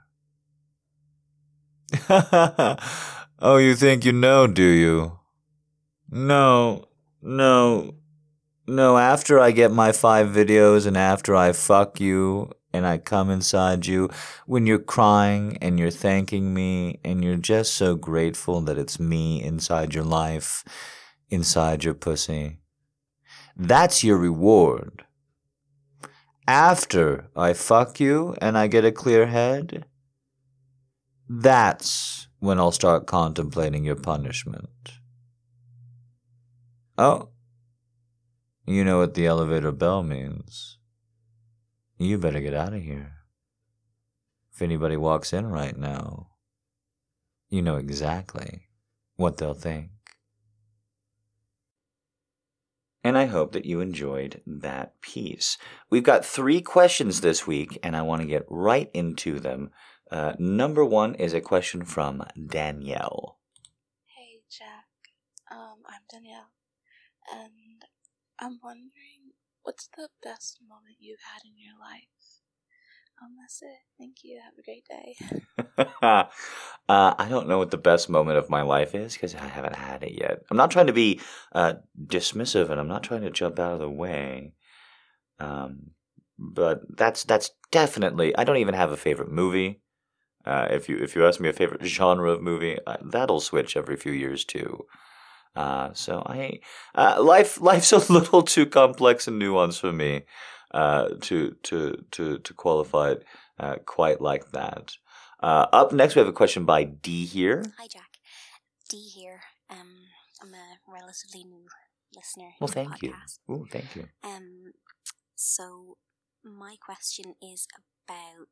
[2.09, 5.19] oh, you think you know, do you?
[6.09, 6.85] No,
[7.21, 7.93] no,
[8.65, 8.97] no.
[8.97, 13.85] After I get my five videos and after I fuck you and I come inside
[13.85, 14.09] you,
[14.47, 19.41] when you're crying and you're thanking me and you're just so grateful that it's me
[19.41, 20.63] inside your life,
[21.29, 22.57] inside your pussy,
[23.55, 25.05] that's your reward.
[26.47, 29.85] After I fuck you and I get a clear head,
[31.29, 34.67] that's when I'll start contemplating your punishment.
[36.97, 37.29] Oh,
[38.65, 40.77] you know what the elevator bell means.
[42.03, 43.13] You better get out of here.
[44.53, 46.31] If anybody walks in right now,
[47.49, 48.67] you know exactly
[49.15, 49.91] what they'll think.
[53.05, 55.57] And I hope that you enjoyed that piece.
[55.89, 59.71] We've got three questions this week, and I want to get right into them.
[60.11, 63.39] Uh, number one is a question from Danielle.
[64.07, 64.87] Hey, Jack.
[65.49, 66.51] Um, I'm Danielle.
[67.33, 67.85] And
[68.41, 69.12] I'm wondering,
[69.63, 72.43] what's the best moment you've had in your life?
[73.21, 73.79] Um, that's it.
[73.97, 74.39] Thank you.
[74.43, 75.15] Have a great day.
[76.89, 79.75] uh, I don't know what the best moment of my life is because I haven't
[79.75, 80.39] had it yet.
[80.49, 81.21] I'm not trying to be
[81.53, 81.73] uh,
[82.05, 84.53] dismissive, and I'm not trying to jump out of the way.
[85.39, 85.91] Um,
[86.37, 88.35] but that's that's definitely.
[88.35, 89.81] I don't even have a favorite movie.
[90.45, 93.77] Uh, if you if you ask me a favorite genre of movie, uh, that'll switch
[93.77, 94.85] every few years too.
[95.55, 96.59] Uh, so I
[96.95, 100.23] uh, life life's a little too complex and nuanced for me
[100.71, 103.23] uh, to to to to qualify it
[103.59, 104.95] uh, quite like that.
[105.41, 107.63] Uh, up next, we have a question by D here.
[107.77, 108.17] Hi, Jack.
[108.89, 109.41] D here.
[109.69, 109.91] Um,
[110.41, 111.65] I'm a relatively new
[112.15, 112.51] listener.
[112.59, 113.13] Well, thank you.
[113.51, 114.07] Ooh, thank you.
[114.23, 114.73] Um,
[115.35, 115.97] so
[116.43, 117.67] my question is
[118.07, 118.47] about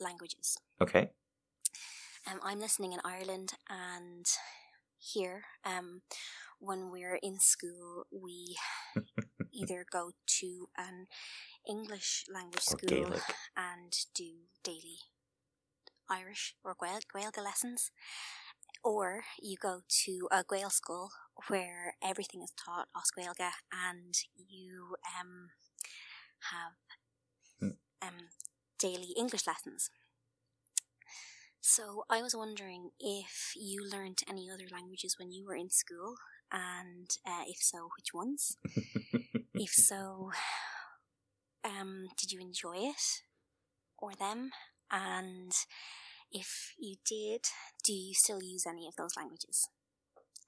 [0.00, 0.58] languages.
[0.80, 1.10] Okay.
[2.30, 4.26] Um, I'm listening in Ireland, and
[4.98, 6.02] here, um,
[6.58, 8.56] when we're in school, we
[9.52, 11.06] either go to an
[11.68, 13.22] English language Or school Gaelic.
[13.56, 14.30] and do
[14.62, 15.00] daily
[16.08, 17.90] Irish or Gael- Gaeilge lessons,
[18.82, 21.10] or you go to a Gaelscoil
[21.48, 25.50] where everything is taught as Gaeilge and you um,
[26.52, 26.74] have
[27.60, 27.70] Hmm.
[28.02, 28.28] um,
[28.78, 29.90] daily English lessons.
[31.68, 36.14] So I was wondering if you learned any other languages when you were in school,
[36.52, 38.56] and uh, if so, which ones?
[39.52, 40.30] if so,
[41.64, 43.22] um, did you enjoy it
[43.98, 44.52] or them?
[44.92, 45.50] And
[46.30, 47.40] if you did,
[47.82, 49.68] do you still use any of those languages?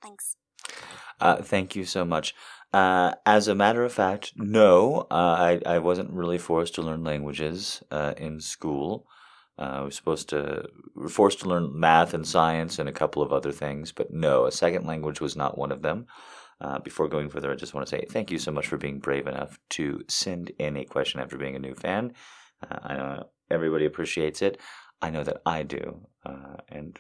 [0.01, 0.37] Thanks.
[1.21, 2.33] Uh, thank you so much.
[2.73, 7.03] Uh, as a matter of fact, no, uh, I, I wasn't really forced to learn
[7.03, 9.09] languages uh, in school.
[9.59, 13.23] Uh, was supposed to, we were forced to learn math and science and a couple
[13.23, 16.07] of other things, but no, a second language was not one of them.
[16.61, 18.99] Uh, before going further, I just want to say thank you so much for being
[18.99, 22.13] brave enough to send in a question after being a new fan.
[22.63, 24.61] Uh, I know everybody appreciates it.
[25.01, 26.07] I know that I do.
[26.25, 26.99] Uh, and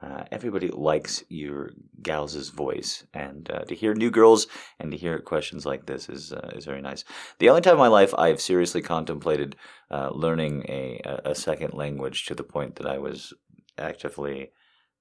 [0.00, 1.70] uh, everybody likes your
[2.02, 4.46] gals' voice, and uh, to hear new girls
[4.78, 7.04] and to hear questions like this is uh, is very nice.
[7.40, 9.56] The only time in my life I've seriously contemplated
[9.90, 13.32] uh, learning a a second language to the point that I was
[13.76, 14.52] actively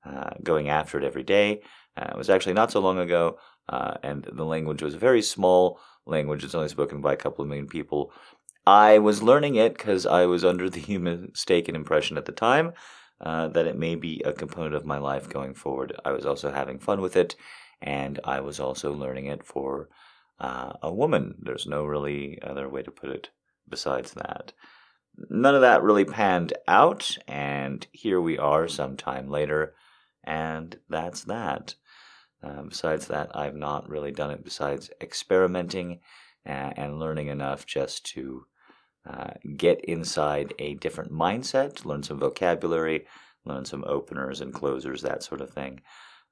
[0.03, 1.61] uh, going after it every day
[1.95, 3.37] uh, was actually not so long ago,
[3.69, 6.43] and the language was a very small language.
[6.43, 8.11] It's only spoken by a couple of million people.
[8.65, 12.73] I was learning it because I was under the mistaken impression at the time
[13.21, 15.95] uh, that it may be a component of my life going forward.
[16.05, 17.35] I was also having fun with it,
[17.81, 19.89] and I was also learning it for
[20.39, 21.35] uh, a woman.
[21.41, 23.29] There's no really other way to put it
[23.67, 24.53] besides that.
[25.29, 29.73] None of that really panned out, and here we are some time later,
[30.23, 31.73] and that's that.
[32.43, 36.01] Uh, besides that, I've not really done it besides experimenting
[36.45, 38.45] uh, and learning enough just to
[39.07, 43.05] uh, get inside a different mindset, learn some vocabulary,
[43.45, 45.79] learn some openers and closers, that sort of thing.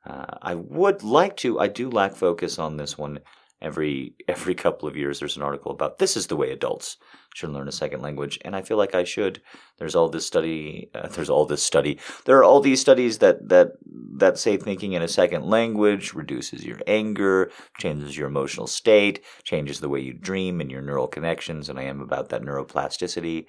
[0.05, 1.59] Uh, I would like to.
[1.59, 3.19] I do lack focus on this one.
[3.61, 6.97] Every every couple of years, there's an article about this is the way adults
[7.33, 9.41] should learn a second language, and I feel like I should.
[9.77, 10.89] There's all this study.
[10.93, 11.97] Uh, there's all this study.
[12.25, 13.71] There are all these studies that that
[14.17, 19.79] that say thinking in a second language reduces your anger, changes your emotional state, changes
[19.79, 21.69] the way you dream and your neural connections.
[21.69, 23.45] And I am about that neuroplasticity.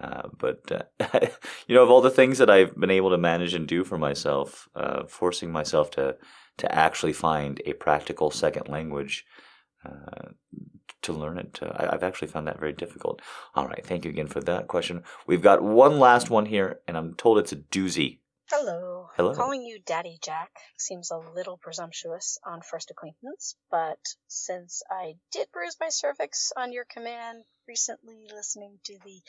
[0.00, 1.20] Uh, but uh,
[1.66, 3.98] you know, of all the things that I've been able to manage and do for
[3.98, 6.16] myself, uh, forcing myself to
[6.58, 9.24] to actually find a practical second language
[9.84, 10.30] uh,
[11.02, 13.22] to learn it, uh, I, I've actually found that very difficult.
[13.54, 15.02] All right, thank you again for that question.
[15.26, 18.18] We've got one last one here, and I'm told it's a doozy.
[18.50, 19.10] Hello.
[19.14, 19.34] Hello.
[19.34, 25.48] Calling you Daddy Jack seems a little presumptuous on first acquaintance, but since I did
[25.52, 29.20] bruise my cervix on your command recently listening to the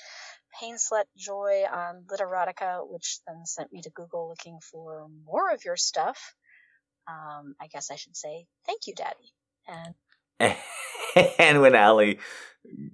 [0.58, 5.66] Pain Slut Joy on Literotica, which then sent me to Google looking for more of
[5.66, 6.34] your stuff,
[7.06, 9.34] um, I guess I should say thank you, Daddy.
[9.68, 9.96] And
[11.40, 12.20] and when Allie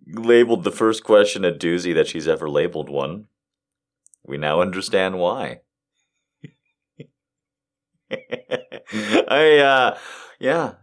[0.08, 3.28] labeled the first question a doozy that she's ever labeled one,
[4.24, 5.62] we now understand why.
[8.12, 9.98] I uh
[10.40, 10.74] yeah.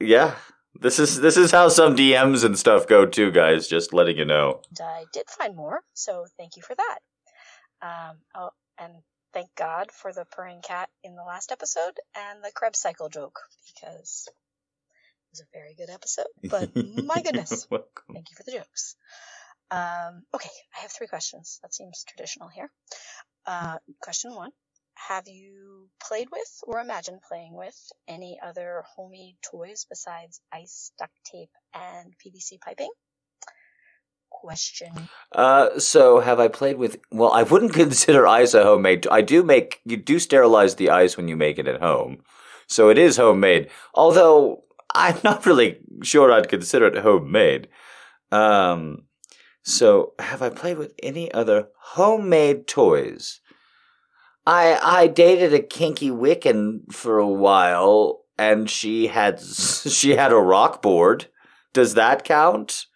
[0.00, 0.34] Yeah.
[0.80, 4.24] This is this is how some DMs and stuff go too, guys, just letting you
[4.24, 4.62] know.
[4.80, 6.98] I did find more, so thank you for that.
[7.82, 8.92] Um, oh, and
[9.32, 13.40] thank God for the purring cat in the last episode and the Krebs cycle joke
[13.74, 14.28] because
[15.30, 16.26] was a very good episode.
[16.50, 16.70] But
[17.04, 18.14] my goodness, Welcome.
[18.14, 18.96] thank you for the jokes.
[19.70, 21.58] Um, okay, I have three questions.
[21.62, 22.70] That seems traditional here.
[23.46, 24.50] Uh, question one
[25.06, 27.76] have you played with or imagined playing with
[28.08, 32.90] any other homemade toys besides ice, duct tape, and PVC piping?
[34.30, 35.08] Question.
[35.32, 36.98] Uh, so have I played with?
[37.10, 39.06] Well, I wouldn't consider ice a homemade.
[39.10, 42.18] I do make you do sterilize the ice when you make it at home,
[42.66, 43.70] so it is homemade.
[43.94, 44.64] Although
[45.06, 47.68] I'm not really sure I'd consider it homemade.
[48.32, 49.04] Um,
[49.62, 53.40] so have I played with any other homemade toys?
[54.44, 60.36] I I dated a kinky Wiccan for a while, and she had she had a
[60.36, 61.26] rock board.
[61.72, 62.86] Does that count?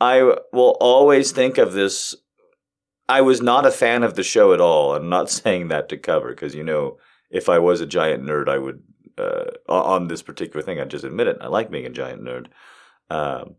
[0.00, 2.14] I will always think of this.
[3.08, 4.94] I was not a fan of the show at all.
[4.94, 6.96] I'm not saying that to cover because you know,
[7.30, 8.82] if I was a giant nerd, I would
[9.18, 10.80] uh, on this particular thing.
[10.80, 11.38] I'd just admit it.
[11.40, 12.46] I like being a giant nerd.
[13.10, 13.56] Um,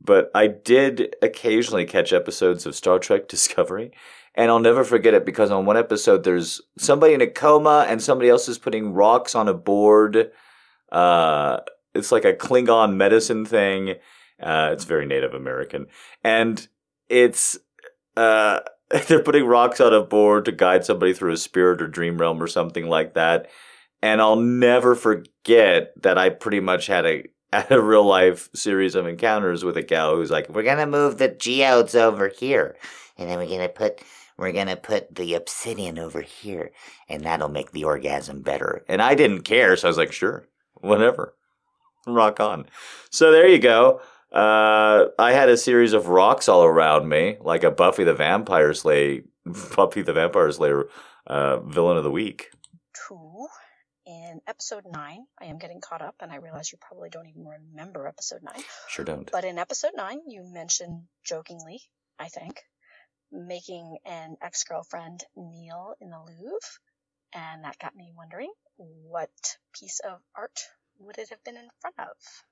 [0.00, 3.92] but I did occasionally catch episodes of Star Trek Discovery,
[4.34, 8.02] and I'll never forget it because on one episode there's somebody in a coma and
[8.02, 10.30] somebody else is putting rocks on a board.
[10.92, 11.60] Uh,
[11.94, 13.96] it's like a Klingon medicine thing.
[14.40, 15.86] Uh, it's very Native American,
[16.22, 16.68] and
[17.08, 17.58] it's
[18.16, 18.60] uh,
[19.08, 22.42] they're putting rocks on a board to guide somebody through a spirit or dream realm
[22.42, 23.48] or something like that.
[24.02, 28.94] And I'll never forget that I pretty much had a had a real life series
[28.94, 32.76] of encounters with a gal who's like, "We're gonna move the geodes over here,
[33.16, 34.00] and then we're gonna put
[34.36, 36.70] we're gonna put the obsidian over here,
[37.08, 40.46] and that'll make the orgasm better." And I didn't care, so I was like, "Sure,
[40.74, 41.34] whatever,
[42.06, 42.66] rock on."
[43.10, 44.00] So there you go.
[44.30, 48.74] Uh, I had a series of rocks all around me, like a Buffy the Vampire
[48.74, 49.22] Slayer,
[49.74, 50.88] Buffy the Vampire Slayer
[51.26, 52.50] uh, villain of the week.
[53.08, 53.27] Two.
[54.28, 57.46] In episode 9, I am getting caught up, and I realize you probably don't even
[57.46, 58.62] remember episode 9.
[58.86, 59.30] Sure don't.
[59.32, 61.80] But in episode 9, you mentioned jokingly,
[62.18, 62.60] I think,
[63.32, 66.68] making an ex girlfriend kneel in the Louvre.
[67.32, 69.30] And that got me wondering what
[69.72, 70.60] piece of art
[70.98, 72.08] would it have been in front of?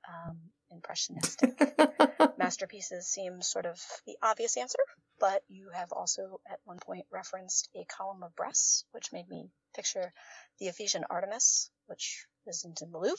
[0.08, 0.38] Um,
[0.70, 1.58] impressionistic
[2.38, 4.78] masterpieces seem sort of the obvious answer,
[5.18, 9.50] but you have also at one point referenced a column of breasts, which made me
[9.74, 10.12] picture
[10.58, 13.16] the Ephesian Artemis, which isn't in the Louvre,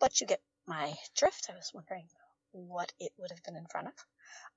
[0.00, 1.48] but you get my drift.
[1.50, 2.06] I was wondering
[2.52, 3.94] what it would have been in front of.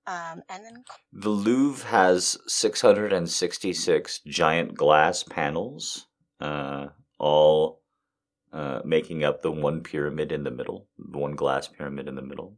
[0.07, 6.07] Um, and then The Louvre has 666 giant glass panels,
[6.39, 6.87] uh,
[7.19, 7.78] all
[8.51, 12.21] uh, making up the one pyramid in the middle, the one glass pyramid in the
[12.21, 12.57] middle.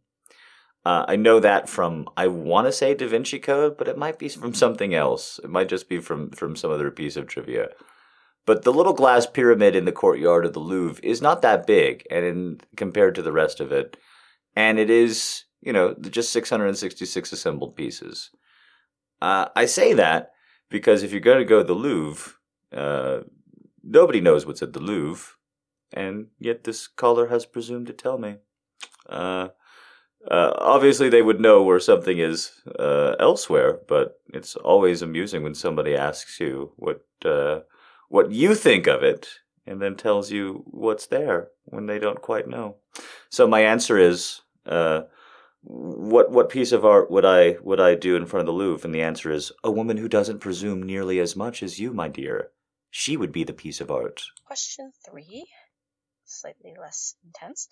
[0.84, 4.18] Uh, I know that from I want to say Da Vinci Code, but it might
[4.18, 5.40] be from something else.
[5.44, 7.70] It might just be from from some other piece of trivia.
[8.46, 12.08] But the little glass pyramid in the courtyard of the Louvre is not that big,
[12.10, 13.96] and in, compared to the rest of it,
[14.56, 18.32] and it is you know just 666 assembled pieces.
[19.22, 20.32] Uh, I say that
[20.70, 22.34] because if you're going to go to the Louvre,
[22.76, 23.20] uh,
[23.84, 25.36] nobody knows what's at the Louvre,
[25.94, 28.38] and yet this caller has presumed to tell me.
[29.10, 29.50] Uh,
[30.30, 35.56] uh, obviously, they would know where something is uh, elsewhere, but it's always amusing when
[35.56, 37.62] somebody asks you what uh,
[38.10, 39.28] what you think of it,
[39.66, 42.76] and then tells you what's there when they don't quite know.
[43.30, 45.02] So my answer is, uh,
[45.64, 48.86] what what piece of art would I would I do in front of the Louvre?
[48.86, 52.08] And the answer is, a woman who doesn't presume nearly as much as you, my
[52.08, 52.52] dear.
[52.94, 54.22] She would be the piece of art.
[54.46, 55.48] question three,
[56.32, 57.68] slightly less intense.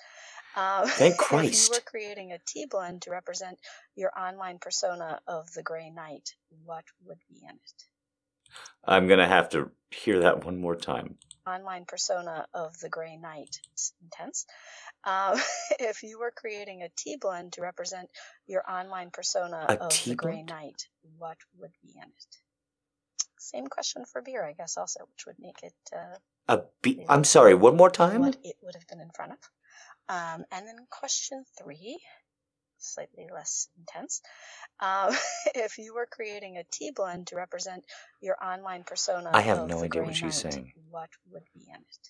[0.56, 3.60] Um, Thank If you were creating a tea blend to represent
[3.96, 6.36] your online persona of the Grey Knight,
[6.66, 7.84] what would be in it?
[8.84, 11.18] I'm gonna have to hear that one more time.
[11.46, 13.60] Online persona of the Grey Knight.
[13.74, 14.46] It's intense.
[15.04, 15.40] Um,
[15.80, 18.10] if you were creating a tea blend to represent
[18.48, 20.44] your online persona A of the Grey?
[20.44, 20.88] Knight,
[21.18, 22.38] what would be in it?
[23.52, 27.24] Same question for beer, I guess, also, which would make it uh, A be- I'm
[27.24, 27.56] sorry.
[27.56, 28.22] One more time.
[28.22, 29.40] what it would have been in front of.
[30.08, 32.00] Um, and then question three,
[32.78, 34.22] slightly less intense.
[34.80, 35.16] Um,
[35.56, 37.84] if you were creating a tea blend to represent
[38.22, 40.72] your online persona, I have no idea what she's saying.
[40.92, 42.10] What would be in it?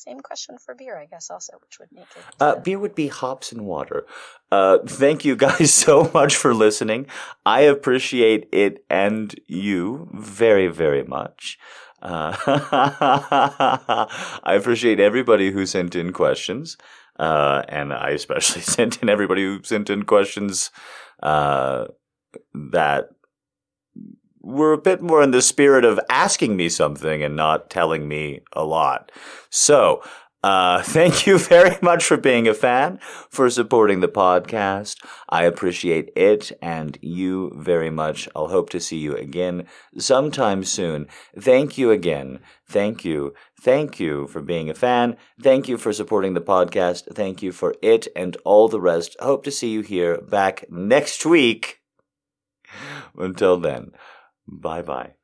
[0.00, 2.22] Same question for beer, I guess, also, which would make it.
[2.40, 4.06] Uh, beer would be hops and water.
[4.50, 7.06] Uh, thank you guys so much for listening.
[7.44, 11.58] I appreciate it and you very, very much.
[12.00, 12.34] Uh,
[14.42, 16.78] I appreciate everybody who sent in questions.
[17.18, 20.70] Uh, and I especially sent in everybody who sent in questions
[21.22, 21.88] uh,
[22.54, 23.10] that
[24.42, 28.40] were a bit more in the spirit of asking me something and not telling me
[28.52, 29.10] a lot.
[29.50, 30.02] So,
[30.42, 34.96] Uh, thank you very much for being a fan, for supporting the podcast.
[35.28, 38.26] I appreciate it and you very much.
[38.34, 39.66] I'll hope to see you again
[39.98, 41.08] sometime soon.
[41.38, 42.38] Thank you again.
[42.66, 43.34] Thank you.
[43.60, 45.18] Thank you for being a fan.
[45.42, 47.14] Thank you for supporting the podcast.
[47.14, 49.16] Thank you for it and all the rest.
[49.20, 51.80] Hope to see you here back next week.
[53.18, 53.92] Until then,
[54.50, 55.14] bye bye.